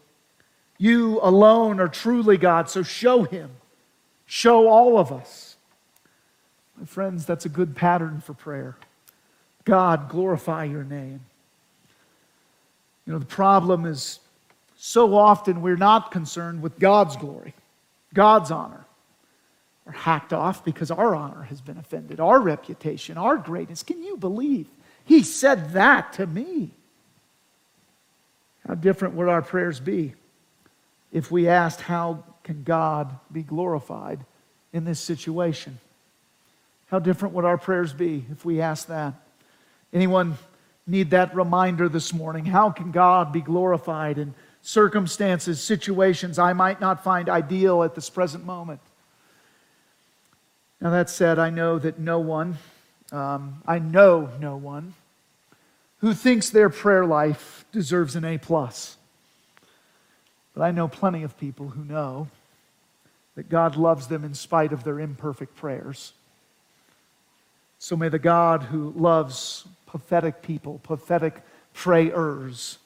You 0.79 1.21
alone 1.23 1.81
are 1.81 1.89
truly 1.89 2.37
God, 2.37 2.69
so 2.69 2.83
show 2.83 3.23
him. 3.23 3.51
Show 4.27 4.69
all 4.69 4.99
of 4.99 5.11
us. 5.11 5.57
My 6.77 6.85
friends, 6.85 7.25
that's 7.25 7.47
a 7.47 7.49
good 7.49 7.75
pattern 7.75 8.21
for 8.21 8.35
prayer. 8.35 8.77
God, 9.65 10.09
glorify 10.09 10.65
your 10.65 10.85
name. 10.85 11.21
You 13.09 13.15
know, 13.15 13.21
the 13.21 13.25
problem 13.25 13.87
is 13.87 14.21
so 14.77 15.17
often 15.17 15.63
we're 15.63 15.77
not 15.77 16.11
concerned 16.11 16.61
with 16.61 16.79
God's 16.79 17.17
glory, 17.17 17.55
God's 18.13 18.51
honor. 18.51 18.85
We're 19.87 19.93
hacked 19.93 20.35
off 20.35 20.63
because 20.63 20.91
our 20.91 21.15
honor 21.15 21.45
has 21.45 21.63
been 21.63 21.79
offended, 21.79 22.21
our 22.21 22.39
reputation, 22.39 23.17
our 23.17 23.39
greatness. 23.39 23.83
Can 23.83 24.03
you 24.03 24.19
believe? 24.19 24.67
He 25.07 25.23
said 25.23 25.73
that 25.73 26.13
to 26.15 26.27
me. 26.27 26.71
How 28.67 28.75
different 28.75 29.15
would 29.15 29.31
our 29.31 29.41
prayers 29.41 29.81
be 29.81 30.13
if 31.11 31.31
we 31.31 31.49
asked, 31.49 31.81
How 31.81 32.25
can 32.45 32.63
God 32.63 33.19
be 33.33 33.43
glorified 33.43 34.23
in 34.75 34.85
this 34.85 35.01
situation? 35.01 35.79
How 36.89 36.99
different 36.99 37.35
would 37.35 37.47
our 37.47 37.57
prayers 37.57 37.95
be 37.95 38.27
if 38.31 38.45
we 38.45 38.61
asked 38.61 38.89
that? 38.89 39.15
Anyone 39.95 40.37
need 40.89 41.11
that 41.11 41.35
reminder 41.35 41.89
this 41.89 42.13
morning? 42.13 42.47
How 42.47 42.71
can 42.71 42.91
God 42.91 43.33
be 43.33 43.41
glorified 43.41 44.19
in 44.19 44.35
circumstances, 44.63 45.61
situations 45.61 46.39
I 46.39 46.53
might 46.53 46.81
not 46.81 47.05
find 47.05 47.29
ideal 47.29 47.83
at 47.83 47.95
this 47.95 48.11
present 48.11 48.45
moment? 48.45 48.81
Now, 50.81 50.91
that 50.91 51.11
said, 51.11 51.39
I 51.39 51.51
know 51.51 51.79
that 51.79 51.99
no 51.99 52.21
one, 52.21 52.57
um, 53.13 53.63
I 53.67 53.79
know 53.79 54.31
no 54.41 54.57
one 54.57 54.95
who 55.99 56.15
thinks 56.15 56.51
their 56.51 56.71
prayer 56.71 57.05
life 57.05 57.65
deserves 57.73 58.17
an 58.17 58.25
A. 58.25 58.39
plus. 58.39 58.97
But 60.55 60.63
I 60.63 60.71
know 60.71 60.89
plenty 60.89 61.23
of 61.23 61.39
people 61.39 61.69
who 61.69 61.85
know 61.85 62.29
that 63.35 63.49
God 63.49 63.77
loves 63.77 64.07
them 64.07 64.25
in 64.25 64.35
spite 64.35 64.73
of 64.73 64.85
their 64.85 64.99
imperfect 64.99 65.57
prayers. 65.57 66.13
So 67.79 67.97
may 67.97 68.09
the 68.09 68.19
God 68.19 68.65
who 68.65 68.93
loves 68.97 69.65
pathetic 69.89 70.43
people, 70.43 70.79
pathetic 70.83 71.43
prayers, 71.73 72.79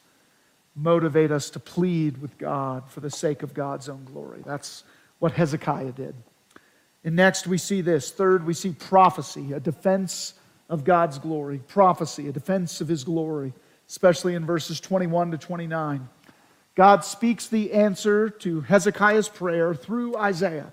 motivate 0.74 1.30
us 1.30 1.50
to 1.50 1.60
plead 1.60 2.22
with 2.22 2.38
God 2.38 2.88
for 2.88 3.00
the 3.00 3.10
sake 3.10 3.42
of 3.42 3.52
God's 3.52 3.88
own 3.88 4.04
glory. 4.04 4.40
That's 4.46 4.84
what 5.18 5.32
Hezekiah 5.32 5.92
did. 5.92 6.14
And 7.04 7.16
next, 7.16 7.46
we 7.46 7.58
see 7.58 7.80
this. 7.80 8.10
Third, 8.10 8.46
we 8.46 8.54
see 8.54 8.70
prophecy, 8.70 9.52
a 9.52 9.60
defense 9.60 10.34
of 10.68 10.84
God's 10.84 11.18
glory. 11.18 11.58
Prophecy, 11.58 12.28
a 12.28 12.32
defense 12.32 12.80
of 12.80 12.88
his 12.88 13.04
glory, 13.04 13.52
especially 13.88 14.34
in 14.34 14.46
verses 14.46 14.80
21 14.80 15.32
to 15.32 15.38
29. 15.38 16.08
God 16.74 17.04
speaks 17.04 17.48
the 17.48 17.72
answer 17.72 18.30
to 18.30 18.60
Hezekiah's 18.62 19.28
prayer 19.28 19.74
through 19.74 20.16
Isaiah. 20.16 20.72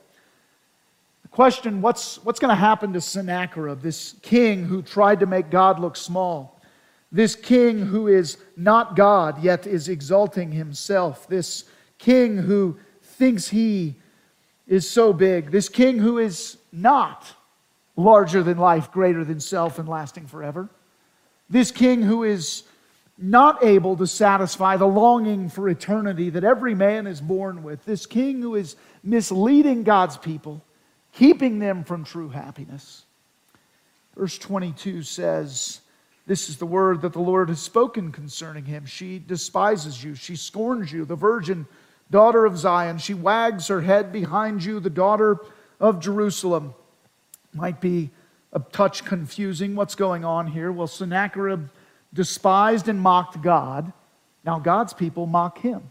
Question 1.39 1.81
what's, 1.81 2.21
what's 2.25 2.37
going 2.37 2.49
to 2.49 2.55
happen 2.59 2.91
to 2.91 2.99
Sennacherib, 2.99 3.79
this 3.79 4.15
king 4.21 4.65
who 4.65 4.81
tried 4.81 5.21
to 5.21 5.25
make 5.25 5.49
God 5.49 5.79
look 5.79 5.95
small? 5.95 6.59
This 7.13 7.33
king 7.33 7.79
who 7.79 8.09
is 8.09 8.39
not 8.57 8.97
God, 8.97 9.41
yet 9.41 9.65
is 9.65 9.87
exalting 9.87 10.51
himself. 10.51 11.29
This 11.29 11.63
king 11.97 12.35
who 12.35 12.77
thinks 13.01 13.47
he 13.47 13.95
is 14.67 14.89
so 14.89 15.13
big. 15.13 15.49
This 15.49 15.69
king 15.69 15.97
who 15.97 16.17
is 16.17 16.57
not 16.73 17.25
larger 17.95 18.43
than 18.43 18.57
life, 18.57 18.91
greater 18.91 19.23
than 19.23 19.39
self, 19.39 19.79
and 19.79 19.87
lasting 19.87 20.27
forever. 20.27 20.67
This 21.49 21.71
king 21.71 22.01
who 22.01 22.25
is 22.25 22.63
not 23.17 23.63
able 23.63 23.95
to 23.95 24.07
satisfy 24.07 24.75
the 24.75 24.87
longing 24.87 25.47
for 25.47 25.69
eternity 25.69 26.31
that 26.31 26.43
every 26.43 26.75
man 26.75 27.07
is 27.07 27.21
born 27.21 27.63
with. 27.63 27.85
This 27.85 28.05
king 28.05 28.41
who 28.41 28.55
is 28.55 28.75
misleading 29.05 29.83
God's 29.83 30.17
people, 30.17 30.65
keeping 31.13 31.59
them 31.59 31.83
from 31.83 32.03
true 32.03 32.29
happiness. 32.29 33.05
Verse 34.15 34.37
22 34.37 35.03
says, 35.03 35.81
This 36.27 36.49
is 36.49 36.57
the 36.57 36.65
word 36.65 37.01
that 37.01 37.13
the 37.13 37.19
Lord 37.19 37.49
has 37.49 37.61
spoken 37.61 38.11
concerning 38.11 38.65
him. 38.65 38.85
She 38.85 39.19
despises 39.19 40.03
you, 40.03 40.15
she 40.15 40.35
scorns 40.35 40.91
you, 40.91 41.05
the 41.05 41.15
virgin 41.15 41.67
daughter 42.11 42.45
of 42.45 42.57
Zion. 42.57 42.97
She 42.97 43.13
wags 43.13 43.67
her 43.67 43.81
head 43.81 44.11
behind 44.11 44.63
you, 44.63 44.79
the 44.79 44.89
daughter 44.89 45.37
of 45.79 45.99
Jerusalem. 45.99 46.73
Might 47.53 47.79
be 47.79 48.09
a 48.51 48.59
touch 48.59 49.05
confusing 49.05 49.75
what's 49.75 49.95
going 49.95 50.25
on 50.25 50.47
here. 50.47 50.71
Well, 50.71 50.87
Sennacherib 50.87 51.69
despised 52.13 52.87
and 52.87 52.99
mocked 52.99 53.41
God. 53.41 53.93
Now 54.43 54.59
God's 54.59 54.93
people 54.93 55.27
mock 55.27 55.59
him. 55.59 55.89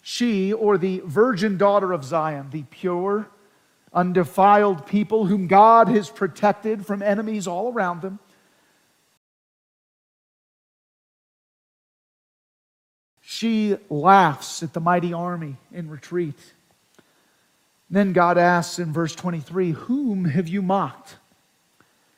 She, 0.00 0.52
or 0.52 0.78
the 0.78 1.02
virgin 1.04 1.56
daughter 1.56 1.92
of 1.92 2.04
Zion, 2.04 2.50
the 2.50 2.62
pure, 2.64 3.28
undefiled 3.92 4.86
people 4.86 5.26
whom 5.26 5.46
God 5.46 5.88
has 5.88 6.08
protected 6.08 6.86
from 6.86 7.02
enemies 7.02 7.46
all 7.46 7.72
around 7.72 8.02
them, 8.02 8.18
she 13.20 13.76
laughs 13.90 14.62
at 14.62 14.72
the 14.72 14.80
mighty 14.80 15.12
army 15.12 15.56
in 15.72 15.88
retreat. 15.90 16.38
Then 17.90 18.12
God 18.12 18.38
asks 18.38 18.78
in 18.78 18.92
verse 18.92 19.14
23, 19.14 19.72
Whom 19.72 20.24
have 20.24 20.48
you 20.48 20.62
mocked? 20.62 21.16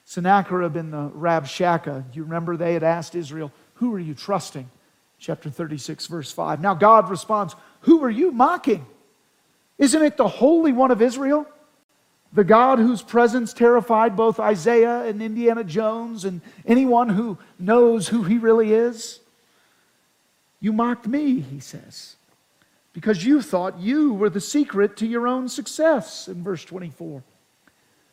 Sennacherib 0.04 0.76
and 0.76 0.92
the 0.92 1.10
Rabshakeh, 1.10 2.12
Do 2.12 2.16
you 2.16 2.22
remember 2.22 2.56
they 2.56 2.74
had 2.74 2.84
asked 2.84 3.14
Israel, 3.14 3.50
Who 3.74 3.92
are 3.94 3.98
you 3.98 4.14
trusting? 4.14 4.70
Chapter 5.18 5.50
36, 5.50 6.06
verse 6.06 6.30
5. 6.30 6.60
Now 6.60 6.74
God 6.74 7.10
responds, 7.10 7.56
Who 7.80 8.04
are 8.04 8.10
you 8.10 8.30
mocking? 8.30 8.86
Isn't 9.78 10.02
it 10.02 10.16
the 10.16 10.28
Holy 10.28 10.72
One 10.72 10.90
of 10.90 11.02
Israel? 11.02 11.46
The 12.34 12.44
God 12.44 12.80
whose 12.80 13.00
presence 13.00 13.52
terrified 13.52 14.16
both 14.16 14.40
Isaiah 14.40 15.04
and 15.04 15.22
Indiana 15.22 15.62
Jones 15.62 16.24
and 16.24 16.40
anyone 16.66 17.08
who 17.08 17.38
knows 17.60 18.08
who 18.08 18.24
he 18.24 18.38
really 18.38 18.72
is? 18.72 19.20
You 20.60 20.72
mocked 20.72 21.06
me, 21.06 21.40
he 21.40 21.60
says, 21.60 22.16
because 22.92 23.24
you 23.24 23.40
thought 23.40 23.78
you 23.78 24.12
were 24.12 24.30
the 24.30 24.40
secret 24.40 24.96
to 24.96 25.06
your 25.06 25.28
own 25.28 25.48
success, 25.48 26.26
in 26.26 26.42
verse 26.42 26.64
24. 26.64 27.22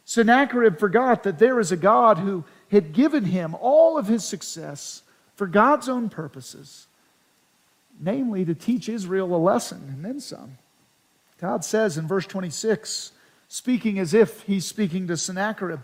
Sennacherib 0.06 0.78
forgot 0.78 1.24
that 1.24 1.40
there 1.40 1.60
is 1.60 1.72
a 1.72 1.78
God 1.78 2.18
who 2.20 2.44
had 2.70 2.94
given 2.94 3.26
him 3.26 3.56
all 3.60 3.98
of 3.98 4.08
his 4.08 4.24
success 4.24 5.02
for 5.36 5.48
God's 5.48 5.90
own 5.90 6.10
purposes, 6.10 6.88
namely 8.00 8.46
to 8.46 8.54
teach 8.54 8.88
Israel 8.90 9.34
a 9.34 9.38
lesson 9.38 9.82
and 9.88 10.06
then 10.06 10.20
some. 10.20 10.58
God 11.40 11.64
says 11.66 11.98
in 11.98 12.08
verse 12.08 12.28
26, 12.28 13.14
speaking 13.52 14.00
as 14.00 14.14
if 14.14 14.44
he's 14.44 14.66
speaking 14.66 15.08
to 15.08 15.18
Sennacherib, 15.18 15.82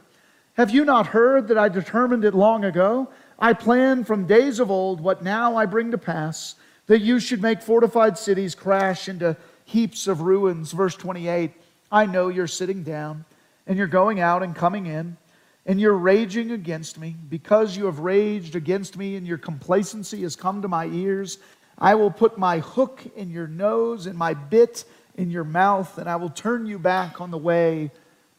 Have 0.54 0.72
you 0.72 0.86
not 0.86 1.08
heard 1.08 1.50
that 1.50 1.58
I 1.58 1.68
determined 1.68 2.24
it 2.24 2.34
long 2.34 2.64
ago? 2.64 3.10
I 3.38 3.52
planned 3.52 4.08
from 4.08 4.26
days 4.26 4.62
of 4.62 4.72
old 4.72 5.02
what 5.02 5.22
now 5.22 5.58
I 5.58 5.66
bring 5.66 5.92
to 5.92 5.98
pass, 5.98 6.56
that 6.86 7.02
you 7.02 7.20
should 7.20 7.42
make 7.42 7.62
fortified 7.62 8.18
cities 8.18 8.56
crash 8.56 9.10
into 9.10 9.36
heaps 9.66 10.08
of 10.08 10.22
ruins. 10.22 10.72
Verse 10.72 10.96
28, 10.96 11.52
I 11.92 12.06
know 12.06 12.30
you're 12.30 12.48
sitting 12.48 12.84
down 12.84 13.26
and 13.68 13.78
you're 13.78 13.88
going 13.88 14.22
out 14.22 14.44
and 14.44 14.56
coming 14.56 14.86
in, 14.86 15.18
and 15.66 15.82
you're 15.82 15.92
raging 15.92 16.52
against 16.52 16.98
me. 16.98 17.18
Because 17.28 17.76
you 17.76 17.86
have 17.86 18.00
raged 18.00 18.56
against 18.56 18.96
me 18.96 19.18
and 19.18 19.28
your 19.28 19.38
complacency 19.38 20.22
has 20.22 20.38
come 20.38 20.62
to 20.62 20.70
my 20.70 20.86
ears, 20.86 21.38
I 21.78 21.96
will 21.96 22.12
put 22.12 22.38
my 22.38 22.60
hook 22.60 23.04
in 23.18 23.30
your 23.30 23.48
nose 23.48 24.06
and 24.06 24.18
my 24.18 24.34
bit 24.34 24.86
in 25.18 25.30
your 25.32 25.44
mouth, 25.44 25.98
and 25.98 26.10
I 26.10 26.16
will 26.16 26.30
turn 26.30 26.66
you 26.66 26.80
back 26.80 27.20
on 27.20 27.32
the 27.32 27.38
way 27.38 27.92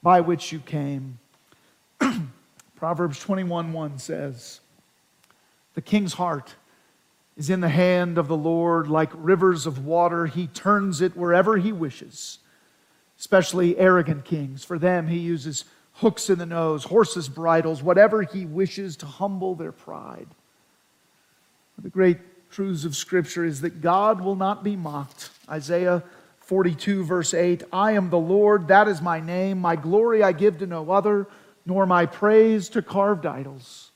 by 0.02 0.20
which 0.20 0.52
you 0.52 0.60
came. 0.60 1.18
Proverbs 2.76 3.18
21 3.20 3.72
1 3.72 3.98
says, 3.98 4.60
The 5.74 5.82
king's 5.82 6.14
heart 6.14 6.54
is 7.36 7.50
in 7.50 7.60
the 7.60 7.68
hand 7.68 8.16
of 8.16 8.28
the 8.28 8.36
Lord 8.36 8.88
like 8.88 9.10
rivers 9.14 9.66
of 9.66 9.84
water. 9.84 10.26
He 10.26 10.46
turns 10.46 11.00
it 11.00 11.16
wherever 11.16 11.56
he 11.56 11.72
wishes 11.72 12.38
especially 13.18 13.76
arrogant 13.76 14.24
kings. 14.24 14.64
For 14.64 14.78
them, 14.78 15.08
he 15.08 15.18
uses 15.18 15.64
hooks 15.94 16.30
in 16.30 16.38
the 16.38 16.46
nose, 16.46 16.84
horses' 16.84 17.28
bridles, 17.28 17.82
whatever 17.82 18.22
he 18.22 18.46
wishes 18.46 18.96
to 18.98 19.06
humble 19.06 19.54
their 19.54 19.72
pride. 19.72 20.28
The 21.80 21.90
great 21.90 22.18
truths 22.50 22.84
of 22.84 22.96
Scripture 22.96 23.44
is 23.44 23.60
that 23.60 23.80
God 23.80 24.20
will 24.20 24.36
not 24.36 24.64
be 24.64 24.76
mocked. 24.76 25.30
Isaiah 25.48 26.02
42, 26.48 27.04
verse 27.04 27.34
8 27.34 27.64
I 27.74 27.92
am 27.92 28.08
the 28.08 28.18
Lord, 28.18 28.68
that 28.68 28.88
is 28.88 29.02
my 29.02 29.20
name. 29.20 29.58
My 29.58 29.76
glory 29.76 30.22
I 30.22 30.32
give 30.32 30.58
to 30.58 30.66
no 30.66 30.90
other, 30.90 31.26
nor 31.66 31.84
my 31.84 32.06
praise 32.06 32.70
to 32.70 32.80
carved 32.80 33.26
idols. 33.26 33.90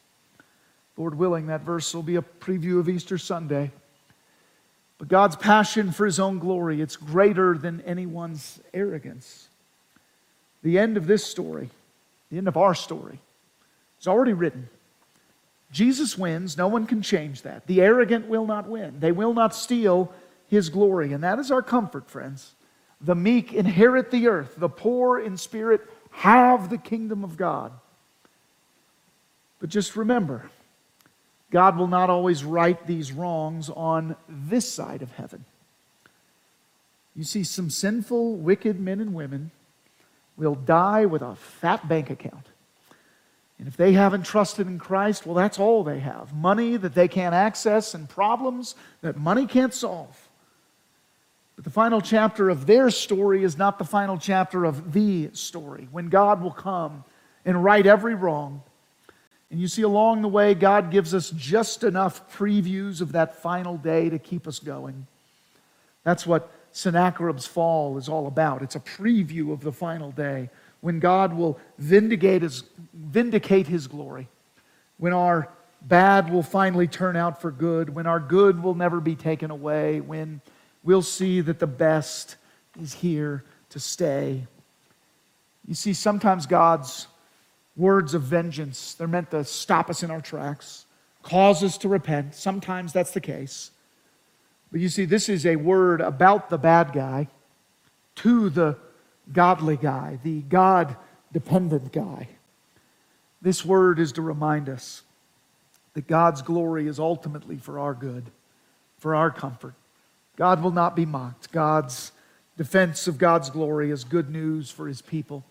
Lord 0.99 1.15
willing, 1.15 1.47
that 1.47 1.63
verse 1.63 1.95
will 1.95 2.03
be 2.03 2.17
a 2.17 2.23
preview 2.23 2.79
of 2.79 2.91
Easter 2.91 3.17
Sunday. 3.17 3.71
But 4.99 5.09
God's 5.09 5.35
passion 5.35 5.93
for 5.93 6.05
his 6.05 6.21
own 6.21 6.39
glory, 6.39 6.83
it's 6.83 6.97
greater 6.97 7.57
than 7.57 7.81
anyone's 7.81 8.61
arrogance. 8.75 9.49
The 10.63 10.79
end 10.79 10.99
of 10.99 11.07
this 11.07 11.25
story, 11.25 11.71
the 12.31 12.37
end 12.37 12.49
of 12.49 12.59
our 12.59 12.75
story, 12.75 13.19
is 13.99 14.07
already 14.07 14.35
written. 14.35 14.69
Jesus 15.73 16.19
wins. 16.19 16.59
No 16.59 16.69
one 16.69 16.87
can 16.87 17.01
change 17.01 17.43
that. 17.43 17.67
The 17.67 17.81
arrogant 17.81 18.29
will 18.29 18.45
not 18.45 18.69
win. 18.69 19.01
They 19.01 19.11
will 19.11 19.33
not 19.33 19.55
steal 19.55 20.13
his 20.53 20.69
glory. 20.69 21.15
And 21.15 21.25
that 21.25 21.39
is 21.39 21.51
our 21.51 21.63
comfort, 21.63 22.11
friends. 22.11 22.53
The 23.01 23.15
meek 23.15 23.55
inherit 23.55 24.11
the 24.11 24.29
earth, 24.29 24.55
the 24.59 24.69
poor 24.69 25.19
in 25.19 25.39
spirit 25.39 25.81
have 26.11 26.69
the 26.69 26.77
kingdom 26.77 27.25
of 27.25 27.39
God. 27.39 27.73
But 29.61 29.71
just 29.71 29.97
remember, 29.97 30.51
God 31.51 31.79
will 31.79 31.87
not 31.87 32.11
always 32.11 32.45
right 32.45 32.87
these 32.87 33.13
wrongs 33.13 33.71
on 33.71 34.15
this 34.29 34.71
side 34.71 35.01
of 35.01 35.11
heaven. 35.13 35.47
You 37.17 37.25
see, 37.25 37.45
some 37.45 37.71
sinful, 37.71 38.37
wicked 38.37 38.79
men 38.79 39.01
and 39.01 39.15
women 39.15 39.53
will 40.37 40.55
die 40.55 41.07
with 41.07 41.23
a 41.23 41.35
fat 41.35 41.89
bank 41.89 42.11
account. 42.11 42.47
And 43.59 43.67
if 43.67 43.77
they 43.79 43.95
haven't 43.95 44.27
trusted 44.27 44.67
in 44.67 44.79
Christ, 44.79 45.25
well, 45.25 45.35
that's 45.35 45.59
all 45.59 45.83
they 45.83 46.01
have 46.01 46.35
money 46.35 46.77
that 46.77 46.95
they 46.95 47.09
can't 47.09 47.35
access 47.35 47.95
and 47.95 48.07
problems 48.07 48.75
that 49.01 49.17
money 49.17 49.47
can't 49.47 49.73
solve. 49.73 50.29
But 51.57 51.65
the 51.65 51.71
final 51.71 52.01
chapter 52.01 52.49
of 52.49 52.67
their 52.67 52.91
story 52.91 53.45
is 53.45 53.59
not 53.59 53.79
the 53.79 53.85
final 53.85 54.19
chapter 54.19 54.65
of 54.65 54.93
the 54.93 55.31
story, 55.33 55.89
when 55.91 56.09
God 56.09 56.43
will 56.43 56.53
come 56.53 57.05
and 57.45 57.63
right 57.63 57.87
every 57.87 58.15
wrong. 58.15 58.63
And 59.51 59.61
you 59.61 59.69
see, 59.69 59.83
along 59.83 60.23
the 60.23 60.29
way, 60.29 60.55
God 60.55 60.91
gives 60.91 61.13
us 61.13 61.31
just 61.31 61.85
enough 61.85 62.35
previews 62.35 63.03
of 63.03 63.13
that 63.13 63.37
final 63.43 63.77
day 63.77 64.09
to 64.09 64.19
keep 64.19 64.49
us 64.49 64.59
going. 64.59 65.07
That's 66.05 66.27
what 66.27 66.51
Sennacherib's 66.73 67.47
fall 67.47 67.99
is 67.99 68.09
all 68.09 68.27
about. 68.27 68.63
It's 68.63 68.77
a 68.77 68.81
preview 68.81 69.53
of 69.53 69.61
the 69.61 69.73
final 69.73 70.11
day 70.11 70.49
when 70.81 70.99
God 71.01 71.35
will 71.35 71.61
vindicate 71.79 72.43
his, 72.43 72.65
vindicate 72.95 73.67
his 73.67 73.87
glory, 73.87 74.27
when 74.97 75.13
our 75.13 75.49
bad 75.83 76.33
will 76.33 76.43
finally 76.43 76.89
turn 76.89 77.15
out 77.15 77.41
for 77.41 77.51
good, 77.51 77.95
when 77.95 78.07
our 78.07 78.21
good 78.21 78.63
will 78.63 78.75
never 78.75 79.01
be 79.01 79.15
taken 79.15 79.51
away, 79.51 80.01
when 80.01 80.41
we'll 80.83 81.03
see 81.03 81.41
that 81.41 81.59
the 81.59 81.67
best 81.67 82.37
is 82.81 82.95
here 82.95 83.45
to 83.71 83.81
stay. 83.81 84.47
You 85.67 85.75
see, 85.75 85.93
sometimes 85.93 86.47
God's 86.47 87.07
words 87.77 88.15
of 88.15 88.23
vengeance, 88.23 88.95
they're 88.95 89.07
meant 89.09 89.31
to 89.31 89.45
stop 89.45 89.89
us 89.89 90.03
in 90.03 90.11
our 90.11 90.21
tracks, 90.21 90.87
cause 91.23 91.63
us 91.63 91.79
to 91.79 91.89
repent. 91.89 92.35
Sometimes 92.35 92.93
that's 92.93 93.13
the 93.13 93.21
case. 93.21 93.71
But 94.71 94.81
you 94.81 94.89
see, 94.89 95.05
this 95.05 95.29
is 95.29 95.47
a 95.47 95.57
word 95.57 96.01
about 96.01 96.51
the 96.51 96.59
bad 96.59 96.93
guy 96.93 97.29
to 98.17 98.51
the 98.51 98.77
godly 99.33 99.77
guy, 99.77 100.19
the 100.23 100.41
God 100.43 100.97
dependent 101.33 101.93
guy. 101.93 102.29
This 103.41 103.65
word 103.65 103.99
is 103.99 104.13
to 104.13 104.23
remind 104.23 104.69
us 104.69 105.03
that 105.95 106.07
God's 106.07 106.43
glory 106.43 106.87
is 106.87 106.99
ultimately 106.99 107.57
for 107.57 107.79
our 107.79 107.95
good, 107.95 108.31
for 108.99 109.15
our 109.15 109.31
comfort. 109.31 109.75
God 110.43 110.61
will 110.61 110.73
not 110.73 110.97
be 110.97 111.07
mocked. 111.07 111.53
God's 111.53 112.11
defense 112.57 113.07
of 113.07 113.17
God's 113.17 113.49
glory 113.49 113.93
is 113.93 114.03
good 114.03 114.29
news 114.29 114.73
for 114.73 114.89
his 114.89 115.01
people. 115.01 115.45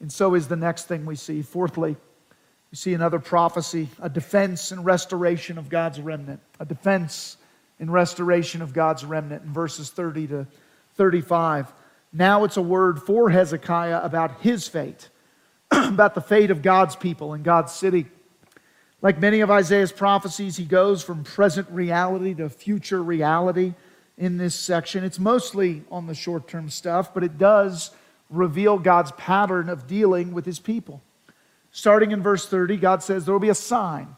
And 0.00 0.10
so 0.10 0.34
is 0.34 0.48
the 0.48 0.56
next 0.56 0.84
thing 0.88 1.04
we 1.04 1.14
see. 1.14 1.42
Fourthly, 1.42 1.94
we 2.70 2.76
see 2.76 2.94
another 2.94 3.18
prophecy, 3.18 3.90
a 4.00 4.08
defense 4.08 4.72
and 4.72 4.82
restoration 4.82 5.58
of 5.58 5.68
God's 5.68 6.00
remnant. 6.00 6.40
A 6.58 6.64
defense 6.64 7.36
and 7.78 7.92
restoration 7.92 8.62
of 8.62 8.72
God's 8.72 9.04
remnant 9.04 9.42
in 9.44 9.52
verses 9.52 9.90
30 9.90 10.28
to 10.28 10.46
35. 10.94 11.70
Now 12.10 12.44
it's 12.44 12.56
a 12.56 12.62
word 12.62 13.02
for 13.02 13.28
Hezekiah 13.28 14.00
about 14.02 14.40
his 14.40 14.66
fate, 14.66 15.10
about 15.70 16.14
the 16.14 16.22
fate 16.22 16.50
of 16.50 16.62
God's 16.62 16.96
people 16.96 17.34
and 17.34 17.44
God's 17.44 17.74
city. 17.74 18.06
Like 19.02 19.20
many 19.20 19.40
of 19.40 19.50
Isaiah's 19.50 19.92
prophecies, 19.92 20.56
he 20.56 20.64
goes 20.64 21.02
from 21.02 21.24
present 21.24 21.68
reality 21.68 22.32
to 22.36 22.48
future 22.48 23.02
reality 23.02 23.74
in 24.18 24.36
this 24.36 24.54
section. 24.54 25.04
It's 25.04 25.18
mostly 25.18 25.82
on 25.90 26.06
the 26.06 26.14
short 26.14 26.48
term 26.48 26.68
stuff, 26.68 27.14
but 27.14 27.22
it 27.24 27.38
does 27.38 27.92
reveal 28.28 28.78
God's 28.78 29.12
pattern 29.12 29.68
of 29.68 29.86
dealing 29.86 30.32
with 30.32 30.44
his 30.44 30.58
people. 30.58 31.00
Starting 31.70 32.10
in 32.10 32.22
verse 32.22 32.46
30, 32.46 32.76
God 32.76 33.02
says 33.02 33.24
there 33.24 33.32
will 33.32 33.40
be 33.40 33.48
a 33.48 33.54
sign. 33.54 34.16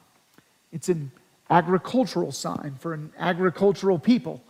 It's 0.72 0.88
an 0.88 1.12
agricultural 1.50 2.32
sign 2.32 2.76
for 2.80 2.94
an 2.94 3.12
agricultural 3.18 3.98
people. 3.98 4.42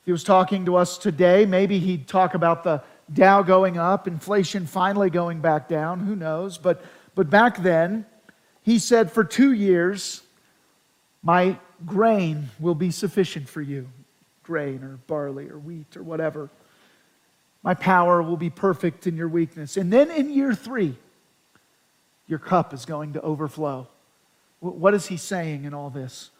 If 0.00 0.06
he 0.06 0.12
was 0.12 0.22
talking 0.22 0.64
to 0.66 0.76
us 0.76 0.98
today, 0.98 1.44
maybe 1.44 1.78
he'd 1.78 2.06
talk 2.06 2.34
about 2.34 2.62
the 2.62 2.82
Dow 3.12 3.42
going 3.42 3.78
up, 3.78 4.08
inflation 4.08 4.66
finally 4.66 5.10
going 5.10 5.40
back 5.40 5.68
down, 5.68 6.00
who 6.00 6.16
knows? 6.16 6.58
But, 6.58 6.84
but 7.14 7.30
back 7.30 7.62
then, 7.62 8.04
he 8.62 8.80
said, 8.80 9.12
For 9.12 9.22
two 9.22 9.52
years, 9.52 10.22
my 11.22 11.56
grain 11.84 12.50
will 12.58 12.74
be 12.74 12.90
sufficient 12.90 13.48
for 13.48 13.62
you 13.62 13.88
grain 14.46 14.82
or 14.82 14.98
barley 15.06 15.48
or 15.50 15.58
wheat 15.58 15.96
or 15.96 16.02
whatever. 16.02 16.48
My 17.62 17.74
power 17.74 18.22
will 18.22 18.36
be 18.36 18.50
perfect 18.50 19.06
in 19.06 19.16
your 19.16 19.28
weakness. 19.28 19.76
And 19.76 19.92
then 19.92 20.10
in 20.10 20.30
year 20.30 20.54
three, 20.54 20.96
your 22.28 22.38
cup 22.38 22.72
is 22.72 22.84
going 22.84 23.14
to 23.14 23.20
overflow. 23.20 23.88
What 24.60 24.94
is 24.94 25.06
he 25.06 25.16
saying 25.16 25.64
in 25.64 25.74
all 25.74 25.90
this? 25.90 26.30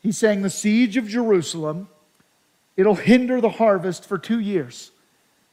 He's 0.00 0.18
saying 0.18 0.42
the 0.42 0.50
siege 0.50 0.96
of 0.96 1.08
Jerusalem, 1.08 1.88
it'll 2.76 2.94
hinder 2.94 3.40
the 3.40 3.48
harvest 3.48 4.04
for 4.06 4.18
two 4.18 4.38
years. 4.38 4.92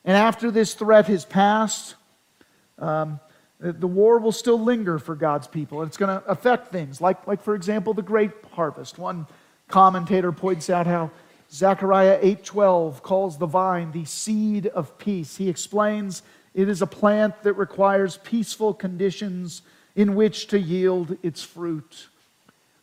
And 0.05 0.17
after 0.17 0.51
this 0.51 0.73
threat 0.73 1.07
has 1.07 1.25
passed, 1.25 1.95
um, 2.77 3.19
the 3.59 3.87
war 3.87 4.19
will 4.19 4.33
still 4.33 4.59
linger 4.59 4.99
for 4.99 5.15
God's 5.15 5.47
people. 5.47 5.81
And 5.81 5.87
it's 5.87 5.97
going 5.97 6.19
to 6.19 6.25
affect 6.29 6.71
things, 6.71 6.99
like, 6.99 7.25
like, 7.25 7.41
for 7.41 7.55
example, 7.55 7.93
the 7.93 8.01
grape 8.01 8.45
harvest. 8.51 8.99
One 8.99 9.25
commentator 9.69 10.33
points 10.33 10.69
out 10.69 10.85
how 10.85 11.11
Zechariah 11.53 12.17
8:12 12.21 13.03
calls 13.03 13.37
the 13.37 13.45
vine 13.45 13.91
the 13.91 14.05
seed 14.05 14.67
of 14.67 14.97
peace. 14.97 15.37
He 15.37 15.49
explains 15.49 16.23
it 16.53 16.67
is 16.67 16.81
a 16.81 16.87
plant 16.87 17.43
that 17.43 17.53
requires 17.53 18.17
peaceful 18.17 18.73
conditions 18.73 19.61
in 19.95 20.15
which 20.15 20.47
to 20.47 20.59
yield 20.59 21.17
its 21.21 21.43
fruit. 21.43 22.07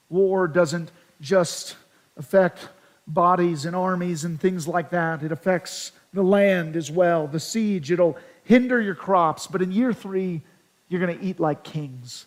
War 0.09 0.47
doesn't 0.47 0.93
just 1.21 1.77
affect 2.17 2.69
bodies 3.07 3.65
and 3.65 3.75
armies 3.75 4.25
and 4.25 4.41
things 4.41 4.69
like 4.69 4.91
that. 4.91 5.23
It 5.23 5.33
affects 5.33 5.91
the 6.13 6.23
land 6.23 6.77
as 6.77 6.91
well. 6.91 7.27
The 7.27 7.41
siege, 7.41 7.91
it'll 7.91 8.17
hinder 8.45 8.81
your 8.81 8.95
crops, 8.95 9.47
but 9.47 9.63
in 9.63 9.73
year 9.73 9.93
three, 9.93 10.43
you're 10.89 11.05
going 11.05 11.19
to 11.19 11.25
eat 11.25 11.41
like 11.41 11.65
kings 11.65 12.27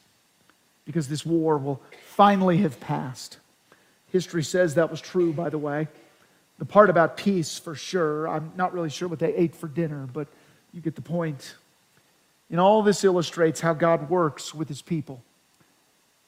because 0.86 1.08
this 1.08 1.26
war 1.26 1.58
will 1.58 1.82
finally 2.08 2.58
have 2.58 2.80
passed. 2.80 3.38
History 4.12 4.44
says 4.44 4.76
that 4.76 4.92
was 4.92 5.02
true, 5.02 5.34
by 5.34 5.50
the 5.50 5.58
way. 5.58 5.88
The 6.60 6.66
part 6.66 6.90
about 6.90 7.18
peace, 7.18 7.58
for 7.58 7.76
sure, 7.76 8.28
I'm 8.28 8.52
not 8.56 8.74
really 8.74 8.90
sure 8.90 9.08
what 9.08 9.20
they 9.20 9.34
ate 9.36 9.56
for 9.56 9.68
dinner, 9.68 10.08
but 10.12 10.28
you 10.72 10.82
get 10.82 10.96
the 10.96 11.02
point. 11.02 11.56
And 12.50 12.60
all 12.60 12.84
this 12.84 13.04
illustrates 13.04 13.62
how 13.62 13.74
God 13.74 14.10
works 14.10 14.54
with 14.54 14.68
his 14.68 14.82
people. 14.82 15.24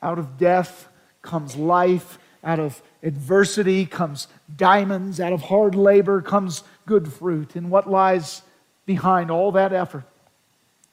Out 0.02 0.20
of 0.20 0.38
death 0.38 0.88
comes 1.22 1.56
life, 1.56 2.18
out 2.44 2.60
of 2.60 2.82
adversity 3.02 3.86
comes 3.86 4.28
diamonds, 4.56 5.20
out 5.20 5.34
of 5.34 5.42
hard 5.42 5.76
labor 5.76 6.22
comes 6.22 6.64
good 6.86 7.12
fruit. 7.12 7.56
And 7.56 7.70
what 7.70 7.90
lies 7.90 8.42
behind 8.86 9.32
all 9.32 9.52
that 9.54 9.74
effort? 9.74 10.04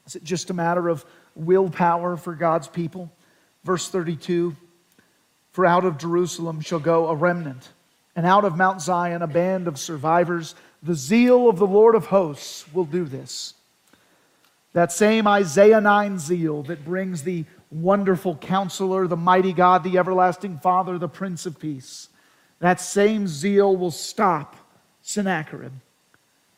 Is 0.05 0.15
it 0.15 0.23
just 0.23 0.49
a 0.49 0.53
matter 0.53 0.89
of 0.89 1.05
willpower 1.35 2.17
for 2.17 2.33
God's 2.33 2.67
people? 2.67 3.11
Verse 3.63 3.87
32 3.89 4.55
For 5.51 5.65
out 5.65 5.85
of 5.85 5.97
Jerusalem 5.97 6.59
shall 6.59 6.79
go 6.79 7.07
a 7.07 7.15
remnant, 7.15 7.69
and 8.15 8.25
out 8.25 8.45
of 8.45 8.57
Mount 8.57 8.81
Zion 8.81 9.21
a 9.21 9.27
band 9.27 9.67
of 9.67 9.79
survivors. 9.79 10.55
The 10.81 10.95
zeal 10.95 11.49
of 11.49 11.57
the 11.57 11.67
Lord 11.67 11.95
of 11.95 12.07
hosts 12.07 12.65
will 12.73 12.85
do 12.85 13.05
this. 13.05 13.53
That 14.73 14.91
same 14.91 15.27
Isaiah 15.27 15.81
9 15.81 16.19
zeal 16.19 16.63
that 16.63 16.83
brings 16.83 17.23
the 17.23 17.45
wonderful 17.71 18.35
counselor, 18.35 19.07
the 19.07 19.17
mighty 19.17 19.53
God, 19.53 19.83
the 19.83 19.97
everlasting 19.97 20.59
Father, 20.59 20.97
the 20.97 21.07
Prince 21.07 21.45
of 21.45 21.59
Peace. 21.59 22.09
That 22.59 22.79
same 22.79 23.27
zeal 23.27 23.75
will 23.75 23.91
stop 23.91 24.55
Sennacherib. 25.01 25.73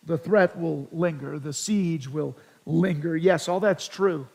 The 0.05 0.17
threat 0.17 0.57
will 0.57 0.87
linger, 0.91 1.39
the 1.39 1.53
siege 1.53 2.07
will 2.07 2.35
linger. 2.65 3.17
Yes, 3.17 3.47
all 3.47 3.59
that's 3.59 3.87
true. 3.87 4.27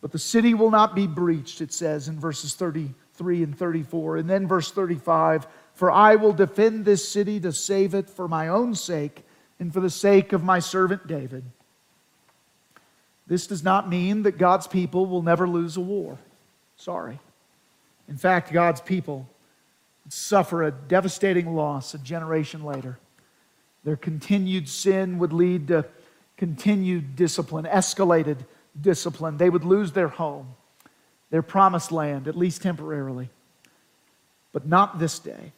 But 0.00 0.12
the 0.12 0.18
city 0.18 0.52
will 0.54 0.70
not 0.70 0.94
be 0.94 1.06
breached, 1.06 1.60
it 1.60 1.72
says 1.72 2.08
in 2.08 2.18
verses 2.18 2.54
33 2.54 3.42
and 3.42 3.56
34. 3.56 4.18
And 4.18 4.28
then 4.28 4.46
verse 4.46 4.70
35 4.70 5.46
For 5.76 5.90
I 5.90 6.16
will 6.16 6.32
defend 6.32 6.84
this 6.84 7.06
city 7.06 7.38
to 7.40 7.52
save 7.52 7.94
it 7.94 8.08
for 8.08 8.26
my 8.26 8.48
own 8.48 8.74
sake 8.74 9.22
and 9.60 9.72
for 9.72 9.80
the 9.80 9.90
sake 9.90 10.32
of 10.32 10.42
my 10.42 10.58
servant 10.58 11.06
David. 11.06 11.44
This 13.26 13.46
does 13.46 13.62
not 13.62 13.86
mean 13.86 14.22
that 14.22 14.38
God's 14.38 14.66
people 14.66 15.04
will 15.04 15.20
never 15.20 15.46
lose 15.46 15.76
a 15.76 15.82
war. 15.82 16.18
Sorry. 16.76 17.20
In 18.08 18.16
fact, 18.16 18.54
God's 18.54 18.80
people 18.80 19.28
suffer 20.08 20.62
a 20.62 20.70
devastating 20.70 21.54
loss 21.54 21.92
a 21.92 21.98
generation 21.98 22.64
later. 22.64 22.98
Their 23.84 23.96
continued 23.96 24.70
sin 24.70 25.18
would 25.18 25.34
lead 25.34 25.68
to 25.68 25.84
continued 26.38 27.16
discipline, 27.16 27.66
escalated 27.66 28.38
discipline. 28.80 29.36
They 29.36 29.50
would 29.50 29.64
lose 29.64 29.92
their 29.92 30.08
home, 30.08 30.54
their 31.28 31.42
promised 31.42 31.92
land, 31.92 32.28
at 32.28 32.36
least 32.36 32.62
temporarily. 32.62 33.28
But 34.52 34.66
not 34.66 34.98
this 34.98 35.18
day, 35.18 35.52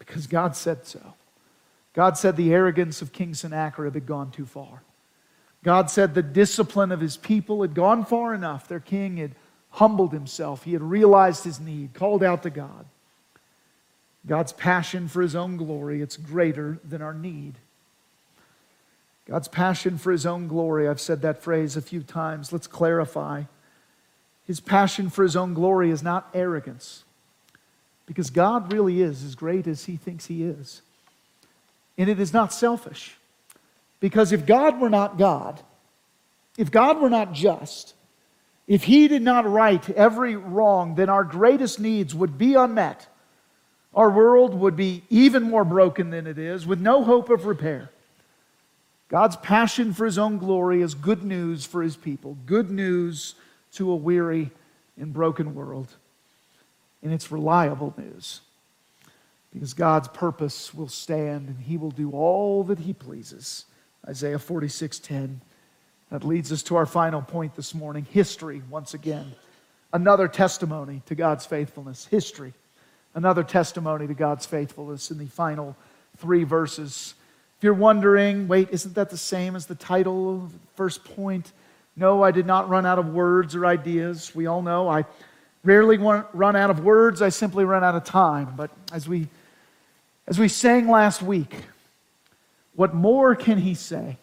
because 0.00 0.26
God 0.26 0.56
said 0.56 0.84
so. 0.84 1.14
God 1.92 2.18
said 2.18 2.36
the 2.36 2.52
arrogance 2.52 3.02
of 3.02 3.12
King 3.12 3.34
Sennacherib 3.34 3.94
had 3.94 4.06
gone 4.06 4.32
too 4.32 4.46
far. 4.46 4.82
God 5.62 5.90
said 5.90 6.14
the 6.14 6.22
discipline 6.22 6.90
of 6.90 7.00
his 7.00 7.16
people 7.16 7.62
had 7.62 7.74
gone 7.74 8.04
far 8.04 8.34
enough. 8.34 8.66
Their 8.66 8.80
king 8.80 9.18
had 9.18 9.36
humbled 9.70 10.12
himself. 10.12 10.64
He 10.64 10.72
had 10.72 10.82
realized 10.82 11.44
his 11.44 11.60
need, 11.60 11.94
called 11.94 12.24
out 12.24 12.42
to 12.42 12.50
God. 12.50 12.86
God's 14.26 14.52
passion 14.52 15.06
for 15.08 15.22
his 15.22 15.36
own 15.36 15.56
glory, 15.56 16.02
it's 16.02 16.16
greater 16.16 16.78
than 16.84 17.02
our 17.02 17.14
need. 17.14 17.54
God's 19.26 19.48
passion 19.48 19.96
for 19.96 20.10
his 20.12 20.26
own 20.26 20.48
glory, 20.48 20.88
I've 20.88 21.00
said 21.00 21.22
that 21.22 21.42
phrase 21.42 21.76
a 21.76 21.82
few 21.82 22.02
times. 22.02 22.52
Let's 22.52 22.66
clarify. 22.66 23.44
His 24.46 24.60
passion 24.60 25.08
for 25.08 25.22
his 25.22 25.36
own 25.36 25.54
glory 25.54 25.90
is 25.90 26.02
not 26.02 26.28
arrogance, 26.34 27.04
because 28.10 28.30
God 28.30 28.72
really 28.72 29.00
is 29.00 29.22
as 29.22 29.36
great 29.36 29.68
as 29.68 29.84
he 29.84 29.96
thinks 29.96 30.26
he 30.26 30.42
is. 30.42 30.82
And 31.96 32.10
it 32.10 32.18
is 32.18 32.32
not 32.32 32.52
selfish, 32.52 33.16
because 34.00 34.32
if 34.32 34.46
God 34.46 34.80
were 34.80 34.90
not 34.90 35.16
God, 35.16 35.60
if 36.58 36.72
God 36.72 37.00
were 37.00 37.10
not 37.10 37.32
just, 37.32 37.94
if 38.66 38.82
he 38.82 39.06
did 39.06 39.22
not 39.22 39.48
right 39.48 39.88
every 39.90 40.34
wrong, 40.34 40.96
then 40.96 41.08
our 41.08 41.22
greatest 41.22 41.78
needs 41.78 42.12
would 42.12 42.36
be 42.36 42.54
unmet 42.54 43.06
our 43.94 44.10
world 44.10 44.54
would 44.54 44.76
be 44.76 45.02
even 45.10 45.42
more 45.42 45.64
broken 45.64 46.10
than 46.10 46.26
it 46.26 46.38
is, 46.38 46.66
with 46.66 46.80
no 46.80 47.02
hope 47.02 47.28
of 47.28 47.46
repair. 47.46 47.90
God's 49.08 49.36
passion 49.36 49.92
for 49.92 50.04
his 50.04 50.18
own 50.18 50.38
glory 50.38 50.82
is 50.82 50.94
good 50.94 51.24
news 51.24 51.64
for 51.64 51.82
his 51.82 51.96
people, 51.96 52.36
good 52.46 52.70
news 52.70 53.34
to 53.72 53.90
a 53.90 53.96
weary 53.96 54.50
and 54.96 55.12
broken 55.12 55.54
world. 55.54 55.88
And 57.02 57.12
it's 57.12 57.32
reliable 57.32 57.94
news 57.96 58.40
because 59.52 59.74
God's 59.74 60.08
purpose 60.08 60.74
will 60.74 60.88
stand 60.88 61.48
and 61.48 61.58
he 61.58 61.76
will 61.76 61.90
do 61.90 62.10
all 62.10 62.62
that 62.64 62.80
he 62.80 62.92
pleases. 62.92 63.64
Isaiah 64.06 64.38
46:10. 64.38 65.40
That 66.10 66.24
leads 66.24 66.50
us 66.50 66.62
to 66.64 66.76
our 66.76 66.86
final 66.86 67.22
point 67.22 67.54
this 67.54 67.74
morning, 67.74 68.04
history 68.04 68.62
once 68.68 68.94
again. 68.94 69.32
Another 69.92 70.26
testimony 70.26 71.02
to 71.06 71.14
God's 71.14 71.46
faithfulness, 71.46 72.06
history 72.06 72.52
another 73.14 73.42
testimony 73.42 74.06
to 74.06 74.14
God's 74.14 74.46
faithfulness 74.46 75.10
in 75.10 75.18
the 75.18 75.26
final 75.26 75.76
three 76.16 76.44
verses. 76.44 77.14
If 77.58 77.64
you're 77.64 77.74
wondering, 77.74 78.48
wait, 78.48 78.68
isn't 78.70 78.94
that 78.94 79.10
the 79.10 79.16
same 79.16 79.56
as 79.56 79.66
the 79.66 79.74
title 79.74 80.34
of 80.34 80.52
the 80.52 80.58
first 80.76 81.04
point? 81.04 81.52
No, 81.96 82.22
I 82.22 82.30
did 82.30 82.46
not 82.46 82.68
run 82.68 82.86
out 82.86 82.98
of 82.98 83.12
words 83.12 83.54
or 83.54 83.66
ideas. 83.66 84.34
We 84.34 84.46
all 84.46 84.62
know 84.62 84.88
I 84.88 85.04
rarely 85.64 85.98
run 85.98 86.56
out 86.56 86.70
of 86.70 86.80
words, 86.80 87.22
I 87.22 87.28
simply 87.28 87.64
run 87.64 87.84
out 87.84 87.94
of 87.94 88.04
time. 88.04 88.54
But 88.56 88.70
as 88.92 89.08
we, 89.08 89.28
as 90.26 90.38
we 90.38 90.48
sang 90.48 90.88
last 90.88 91.22
week, 91.22 91.54
what 92.74 92.94
more 92.94 93.34
can 93.34 93.58
he 93.58 93.74
say 93.74 94.16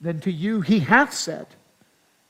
than 0.00 0.20
to 0.20 0.32
you 0.32 0.60
he 0.60 0.80
hath 0.80 1.12
said, 1.12 1.46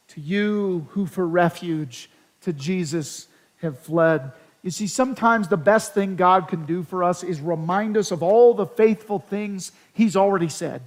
to 0.09 0.21
you 0.21 0.87
who 0.91 1.07
for 1.07 1.27
refuge 1.27 2.11
to 2.43 2.53
Jesus 2.53 3.29
have 3.59 3.79
fled? 3.79 4.33
You 4.65 4.71
see, 4.71 4.87
sometimes 4.87 5.49
the 5.49 5.59
best 5.59 5.93
thing 5.93 6.17
God 6.17 6.49
can 6.49 6.65
do 6.65 6.83
for 6.83 7.05
us 7.05 7.23
is 7.23 7.39
remind 7.39 7.99
us 7.99 8.11
of 8.11 8.23
all 8.23 8.55
the 8.55 8.67
faithful 8.67 9.19
things 9.19 9.73
He's 9.93 10.17
already 10.17 10.49
said. 10.49 10.81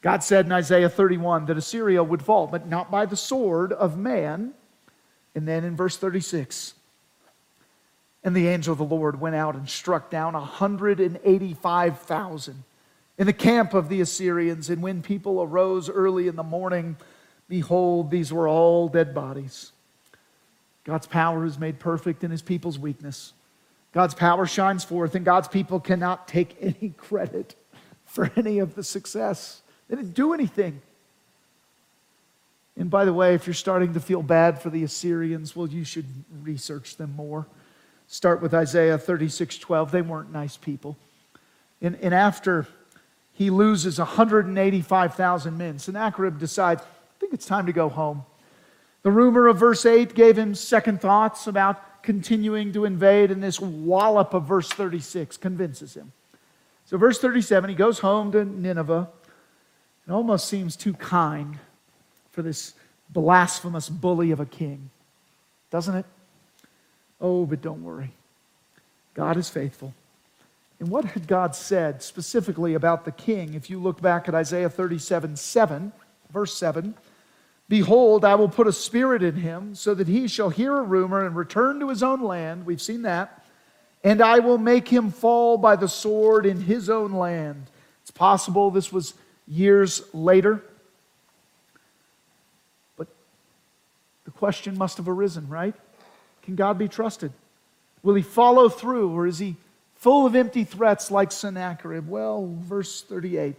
God 0.00 0.22
said 0.22 0.46
in 0.46 0.52
Isaiah 0.52 0.88
31 0.88 1.46
that 1.46 1.56
Assyria 1.56 2.04
would 2.04 2.22
fall, 2.22 2.46
but 2.46 2.68
not 2.68 2.88
by 2.88 3.04
the 3.04 3.16
sword 3.16 3.72
of 3.72 3.98
man. 3.98 4.54
And 5.36 5.46
then 5.46 5.62
in 5.64 5.76
verse 5.76 5.96
36, 5.98 6.72
and 8.24 8.34
the 8.34 8.48
angel 8.48 8.72
of 8.72 8.78
the 8.78 8.84
Lord 8.84 9.20
went 9.20 9.36
out 9.36 9.54
and 9.54 9.68
struck 9.68 10.10
down 10.10 10.32
185,000 10.32 12.64
in 13.18 13.26
the 13.26 13.32
camp 13.32 13.74
of 13.74 13.88
the 13.88 14.00
Assyrians. 14.00 14.70
And 14.70 14.82
when 14.82 15.02
people 15.02 15.42
arose 15.42 15.88
early 15.88 16.26
in 16.26 16.34
the 16.34 16.42
morning, 16.42 16.96
behold, 17.48 18.10
these 18.10 18.32
were 18.32 18.48
all 18.48 18.88
dead 18.88 19.14
bodies. 19.14 19.70
God's 20.84 21.06
power 21.06 21.44
is 21.44 21.58
made 21.58 21.78
perfect 21.78 22.24
in 22.24 22.30
his 22.30 22.42
people's 22.42 22.78
weakness. 22.78 23.34
God's 23.92 24.14
power 24.14 24.46
shines 24.46 24.84
forth, 24.84 25.14
and 25.14 25.24
God's 25.24 25.48
people 25.48 25.80
cannot 25.80 26.26
take 26.26 26.56
any 26.60 26.94
credit 26.96 27.54
for 28.06 28.30
any 28.36 28.58
of 28.58 28.74
the 28.74 28.82
success. 28.82 29.60
They 29.88 29.96
didn't 29.96 30.14
do 30.14 30.32
anything. 30.32 30.80
And 32.76 32.90
by 32.90 33.04
the 33.04 33.12
way, 33.12 33.34
if 33.34 33.46
you're 33.46 33.54
starting 33.54 33.94
to 33.94 34.00
feel 34.00 34.22
bad 34.22 34.60
for 34.60 34.70
the 34.70 34.84
Assyrians, 34.84 35.56
well, 35.56 35.68
you 35.68 35.84
should 35.84 36.06
research 36.42 36.96
them 36.96 37.14
more. 37.16 37.46
Start 38.06 38.42
with 38.42 38.54
Isaiah 38.54 38.98
36 38.98 39.58
12. 39.58 39.90
They 39.90 40.02
weren't 40.02 40.32
nice 40.32 40.56
people. 40.56 40.96
And, 41.80 41.96
and 42.02 42.14
after 42.14 42.66
he 43.32 43.50
loses 43.50 43.98
185,000 43.98 45.58
men, 45.58 45.78
Sennacherib 45.78 46.38
decides, 46.38 46.82
I 46.82 47.20
think 47.20 47.32
it's 47.32 47.46
time 47.46 47.66
to 47.66 47.72
go 47.72 47.88
home. 47.88 48.24
The 49.02 49.10
rumor 49.10 49.46
of 49.46 49.58
verse 49.58 49.86
8 49.86 50.14
gave 50.14 50.38
him 50.38 50.54
second 50.54 51.00
thoughts 51.00 51.46
about 51.46 52.02
continuing 52.02 52.72
to 52.72 52.84
invade, 52.84 53.30
and 53.30 53.42
this 53.42 53.60
wallop 53.60 54.32
of 54.32 54.44
verse 54.44 54.68
36 54.68 55.36
convinces 55.36 55.94
him. 55.94 56.12
So, 56.86 56.96
verse 56.96 57.18
37, 57.18 57.70
he 57.70 57.76
goes 57.76 57.98
home 57.98 58.32
to 58.32 58.44
Nineveh. 58.44 59.08
It 60.06 60.12
almost 60.12 60.48
seems 60.48 60.76
too 60.76 60.94
kind 60.94 61.58
for 62.36 62.42
this 62.42 62.74
blasphemous 63.08 63.88
bully 63.88 64.30
of 64.30 64.40
a 64.40 64.44
king, 64.44 64.90
doesn't 65.70 65.94
it? 65.94 66.04
Oh, 67.18 67.46
but 67.46 67.62
don't 67.62 67.82
worry. 67.82 68.12
God 69.14 69.38
is 69.38 69.48
faithful. 69.48 69.94
And 70.78 70.90
what 70.90 71.06
had 71.06 71.26
God 71.26 71.56
said 71.56 72.02
specifically 72.02 72.74
about 72.74 73.06
the 73.06 73.10
king? 73.10 73.54
If 73.54 73.70
you 73.70 73.80
look 73.80 74.02
back 74.02 74.28
at 74.28 74.34
Isaiah 74.34 74.68
37 74.68 75.36
7, 75.36 75.92
verse 76.30 76.54
7, 76.54 76.94
Behold, 77.70 78.22
I 78.22 78.34
will 78.34 78.50
put 78.50 78.66
a 78.66 78.72
spirit 78.72 79.22
in 79.22 79.36
him, 79.36 79.74
so 79.74 79.94
that 79.94 80.06
he 80.06 80.28
shall 80.28 80.50
hear 80.50 80.76
a 80.76 80.82
rumor 80.82 81.24
and 81.24 81.34
return 81.34 81.80
to 81.80 81.88
his 81.88 82.02
own 82.02 82.22
land. 82.22 82.66
We've 82.66 82.82
seen 82.82 83.00
that. 83.02 83.46
And 84.04 84.20
I 84.20 84.40
will 84.40 84.58
make 84.58 84.88
him 84.88 85.10
fall 85.10 85.56
by 85.56 85.76
the 85.76 85.88
sword 85.88 86.44
in 86.44 86.60
his 86.60 86.90
own 86.90 87.12
land. 87.12 87.64
It's 88.02 88.10
possible 88.10 88.70
this 88.70 88.92
was 88.92 89.14
years 89.48 90.02
later. 90.12 90.62
The 94.26 94.30
question 94.32 94.76
must 94.76 94.98
have 94.98 95.08
arisen, 95.08 95.48
right? 95.48 95.74
Can 96.42 96.54
God 96.54 96.76
be 96.76 96.88
trusted? 96.88 97.32
Will 98.02 98.14
he 98.14 98.22
follow 98.22 98.68
through, 98.68 99.10
or 99.16 99.26
is 99.26 99.38
he 99.38 99.56
full 99.94 100.26
of 100.26 100.36
empty 100.36 100.64
threats 100.64 101.10
like 101.10 101.32
Sennacherib? 101.32 102.06
Well, 102.06 102.54
verse 102.60 103.02
38 103.02 103.56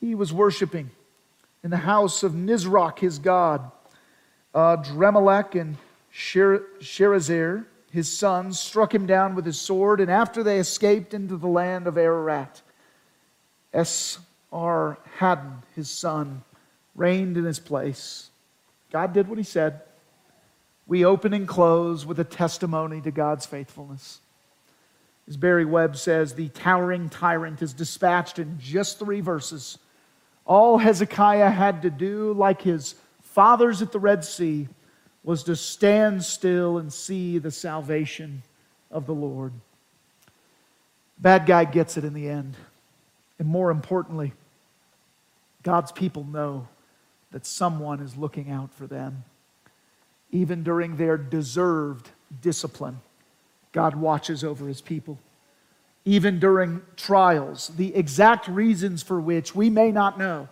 he 0.00 0.14
was 0.14 0.32
worshiping 0.32 0.90
in 1.62 1.70
the 1.70 1.76
house 1.76 2.22
of 2.22 2.32
Nisroch, 2.32 2.98
his 2.98 3.18
god. 3.18 3.70
Uh, 4.54 4.76
Adrammelech 4.76 5.60
and 5.60 5.76
Sharezer, 6.12 7.64
his 7.90 8.10
sons, 8.10 8.58
struck 8.58 8.94
him 8.94 9.06
down 9.06 9.34
with 9.34 9.44
his 9.44 9.60
sword, 9.60 10.00
and 10.00 10.10
after 10.10 10.42
they 10.42 10.58
escaped 10.58 11.14
into 11.14 11.36
the 11.36 11.48
land 11.48 11.86
of 11.86 11.98
Ararat, 11.98 12.62
Esar 13.74 14.96
Haddon, 15.16 15.62
his 15.74 15.90
son, 15.90 16.42
reigned 16.94 17.36
in 17.36 17.44
his 17.44 17.58
place. 17.58 18.30
God 18.90 19.12
did 19.12 19.28
what 19.28 19.38
he 19.38 19.44
said. 19.44 19.80
We 20.86 21.04
open 21.04 21.34
and 21.34 21.46
close 21.46 22.06
with 22.06 22.18
a 22.18 22.24
testimony 22.24 23.00
to 23.02 23.10
God's 23.10 23.44
faithfulness. 23.46 24.20
As 25.26 25.36
Barry 25.36 25.66
Webb 25.66 25.96
says, 25.96 26.34
the 26.34 26.48
towering 26.48 27.10
tyrant 27.10 27.60
is 27.60 27.74
dispatched 27.74 28.38
in 28.38 28.58
just 28.58 28.98
three 28.98 29.20
verses 29.20 29.78
all 30.48 30.78
Hezekiah 30.78 31.50
had 31.50 31.82
to 31.82 31.90
do, 31.90 32.32
like 32.32 32.62
his 32.62 32.94
fathers 33.20 33.82
at 33.82 33.92
the 33.92 34.00
Red 34.00 34.24
Sea, 34.24 34.66
was 35.22 35.44
to 35.44 35.54
stand 35.54 36.24
still 36.24 36.78
and 36.78 36.90
see 36.90 37.36
the 37.36 37.50
salvation 37.50 38.42
of 38.90 39.04
the 39.04 39.14
Lord. 39.14 39.52
Bad 41.18 41.44
guy 41.44 41.66
gets 41.66 41.98
it 41.98 42.04
in 42.04 42.14
the 42.14 42.30
end. 42.30 42.56
And 43.38 43.46
more 43.46 43.70
importantly, 43.70 44.32
God's 45.62 45.92
people 45.92 46.24
know 46.24 46.66
that 47.32 47.46
someone 47.46 48.00
is 48.00 48.16
looking 48.16 48.50
out 48.50 48.72
for 48.72 48.86
them. 48.86 49.24
Even 50.30 50.62
during 50.62 50.96
their 50.96 51.16
deserved 51.16 52.10
discipline, 52.40 53.00
God 53.72 53.96
watches 53.96 54.44
over 54.44 54.68
his 54.68 54.80
people 54.80 55.18
even 56.08 56.38
during 56.38 56.80
trials, 56.96 57.68
the 57.76 57.94
exact 57.94 58.48
reasons 58.48 59.02
for 59.02 59.20
which 59.20 59.54
we 59.54 59.68
may 59.68 59.92
not 59.92 60.18
know. 60.18 60.48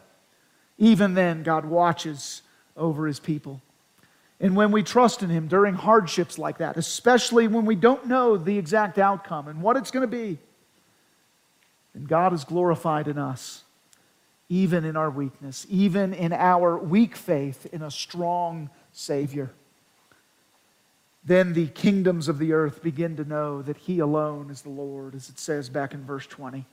Even 0.76 1.14
then, 1.14 1.42
God 1.42 1.64
watches 1.64 2.42
over 2.76 3.06
his 3.06 3.18
people. 3.18 3.62
And 4.38 4.54
when 4.54 4.70
we 4.70 4.82
trust 4.82 5.22
in 5.22 5.30
him 5.30 5.48
during 5.48 5.72
hardships 5.72 6.38
like 6.38 6.58
that, 6.58 6.76
especially 6.76 7.48
when 7.48 7.64
we 7.64 7.74
don't 7.74 8.06
know 8.06 8.36
the 8.36 8.58
exact 8.58 8.98
outcome 8.98 9.48
and 9.48 9.62
what 9.62 9.78
it's 9.78 9.90
going 9.90 10.02
to 10.02 10.14
be, 10.14 10.36
then 11.94 12.04
God 12.04 12.34
is 12.34 12.44
glorified 12.44 13.08
in 13.08 13.16
us, 13.16 13.64
even 14.48 14.84
in 14.84 14.96
our 14.96 15.10
weakness, 15.10 15.66
even 15.68 16.14
in 16.14 16.32
our 16.32 16.78
weak 16.78 17.16
faith 17.16 17.66
in 17.72 17.82
a 17.82 17.90
strong 17.90 18.70
Savior 18.92 19.50
then 21.26 21.54
the 21.54 21.66
kingdoms 21.66 22.28
of 22.28 22.38
the 22.38 22.52
earth 22.52 22.82
begin 22.82 23.16
to 23.16 23.24
know 23.24 23.60
that 23.60 23.76
he 23.76 23.98
alone 23.98 24.48
is 24.48 24.62
the 24.62 24.70
Lord, 24.70 25.16
as 25.16 25.28
it 25.28 25.40
says 25.40 25.68
back 25.68 25.92
in 25.92 26.04
verse 26.04 26.24
20. 26.26 26.64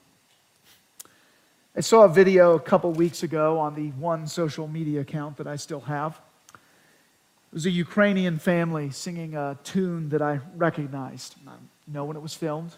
I 1.76 1.82
saw 1.82 2.04
a 2.04 2.10
video 2.10 2.54
a 2.54 2.60
couple 2.60 2.92
weeks 2.92 3.24
ago 3.24 3.58
on 3.58 3.74
the 3.74 3.90
one 3.92 4.28
social 4.28 4.68
media 4.68 5.02
account 5.02 5.38
that 5.38 5.48
I 5.48 5.56
still 5.56 5.82
have. 5.82 6.22
It 6.54 7.56
was 7.56 7.66
a 7.66 7.72
Ukrainian 7.72 8.38
family 8.38 8.92
singing 8.92 9.36
a 9.36 9.58
tune 9.64 10.10
that 10.10 10.22
I 10.22 10.40
recognized. 10.56 11.34
I 11.48 11.54
know 11.88 12.06
when 12.06 12.16
it 12.16 12.22
was 12.22 12.36
filmed. 12.36 12.76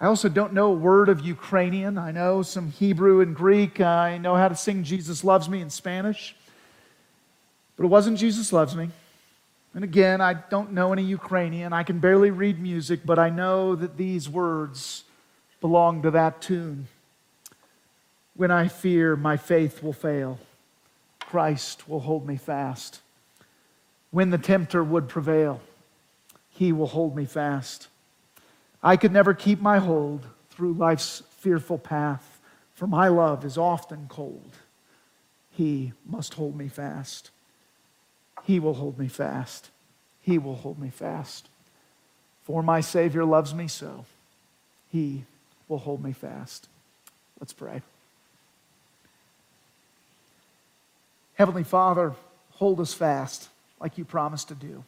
I 0.00 0.06
also 0.06 0.28
don't 0.28 0.52
know 0.52 0.72
a 0.72 0.74
word 0.74 1.08
of 1.08 1.20
Ukrainian. 1.24 1.98
I 1.98 2.10
know 2.10 2.42
some 2.42 2.70
Hebrew 2.70 3.20
and 3.20 3.34
Greek. 3.34 3.80
I 3.80 4.18
know 4.18 4.34
how 4.34 4.48
to 4.48 4.56
sing 4.56 4.82
Jesus 4.82 5.22
Loves 5.22 5.48
Me 5.48 5.60
in 5.60 5.70
Spanish. 5.70 6.34
But 7.76 7.84
it 7.84 7.88
wasn't 7.88 8.18
Jesus 8.18 8.52
Loves 8.52 8.74
Me. 8.74 8.90
And 9.74 9.82
again, 9.82 10.20
I 10.20 10.34
don't 10.34 10.72
know 10.72 10.92
any 10.92 11.02
Ukrainian. 11.02 11.72
I 11.72 11.82
can 11.82 11.98
barely 11.98 12.30
read 12.30 12.60
music, 12.60 13.00
but 13.04 13.18
I 13.18 13.30
know 13.30 13.74
that 13.74 13.96
these 13.96 14.28
words 14.28 15.04
belong 15.60 16.02
to 16.02 16.10
that 16.12 16.40
tune. 16.40 16.86
When 18.36 18.50
I 18.50 18.68
fear, 18.68 19.16
my 19.16 19.36
faith 19.36 19.82
will 19.82 19.92
fail. 19.92 20.38
Christ 21.20 21.88
will 21.88 22.00
hold 22.00 22.26
me 22.26 22.36
fast. 22.36 23.00
When 24.10 24.30
the 24.30 24.38
tempter 24.38 24.84
would 24.84 25.08
prevail, 25.08 25.60
he 26.50 26.72
will 26.72 26.86
hold 26.86 27.16
me 27.16 27.24
fast. 27.24 27.88
I 28.84 28.98
could 28.98 29.12
never 29.12 29.32
keep 29.32 29.62
my 29.62 29.78
hold 29.78 30.26
through 30.50 30.74
life's 30.74 31.22
fearful 31.38 31.78
path, 31.78 32.38
for 32.74 32.86
my 32.86 33.08
love 33.08 33.42
is 33.42 33.56
often 33.56 34.06
cold. 34.10 34.52
He 35.50 35.92
must 36.04 36.34
hold 36.34 36.54
me 36.54 36.68
fast. 36.68 37.30
He 38.44 38.60
will 38.60 38.74
hold 38.74 38.98
me 38.98 39.08
fast. 39.08 39.70
He 40.20 40.36
will 40.36 40.56
hold 40.56 40.78
me 40.78 40.90
fast. 40.90 41.48
For 42.42 42.62
my 42.62 42.82
Savior 42.82 43.24
loves 43.24 43.54
me 43.54 43.68
so. 43.68 44.04
He 44.92 45.24
will 45.66 45.78
hold 45.78 46.04
me 46.04 46.12
fast. 46.12 46.68
Let's 47.40 47.54
pray. 47.54 47.80
Heavenly 51.34 51.64
Father, 51.64 52.14
hold 52.52 52.80
us 52.80 52.92
fast 52.92 53.48
like 53.80 53.96
you 53.96 54.04
promised 54.04 54.48
to 54.48 54.54
do. 54.54 54.84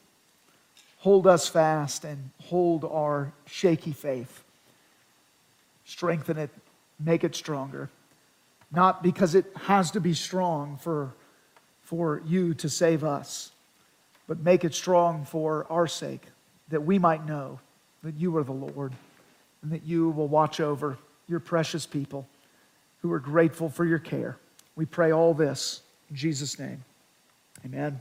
Hold 0.98 1.26
us 1.26 1.48
fast 1.48 2.04
and 2.04 2.30
hold 2.44 2.84
our 2.84 3.32
shaky 3.46 3.92
faith. 3.92 4.42
Strengthen 5.84 6.38
it, 6.38 6.50
make 6.98 7.22
it 7.22 7.34
stronger. 7.34 7.90
Not 8.72 9.02
because 9.02 9.34
it 9.34 9.46
has 9.64 9.90
to 9.92 10.00
be 10.00 10.14
strong 10.14 10.76
for, 10.78 11.14
for 11.82 12.22
you 12.26 12.54
to 12.54 12.68
save 12.68 13.04
us, 13.04 13.52
but 14.26 14.40
make 14.40 14.64
it 14.64 14.74
strong 14.74 15.24
for 15.24 15.66
our 15.70 15.86
sake, 15.86 16.22
that 16.68 16.84
we 16.84 16.98
might 16.98 17.26
know 17.26 17.60
that 18.02 18.16
you 18.16 18.36
are 18.36 18.44
the 18.44 18.52
Lord 18.52 18.92
and 19.62 19.70
that 19.72 19.84
you 19.84 20.10
will 20.10 20.28
watch 20.28 20.60
over 20.60 20.98
your 21.28 21.40
precious 21.40 21.86
people 21.86 22.26
who 23.02 23.12
are 23.12 23.20
grateful 23.20 23.68
for 23.68 23.84
your 23.84 23.98
care. 23.98 24.36
We 24.74 24.84
pray 24.84 25.12
all 25.12 25.34
this 25.34 25.82
in 26.10 26.16
Jesus' 26.16 26.58
name. 26.58 26.84
Amen. 27.64 28.00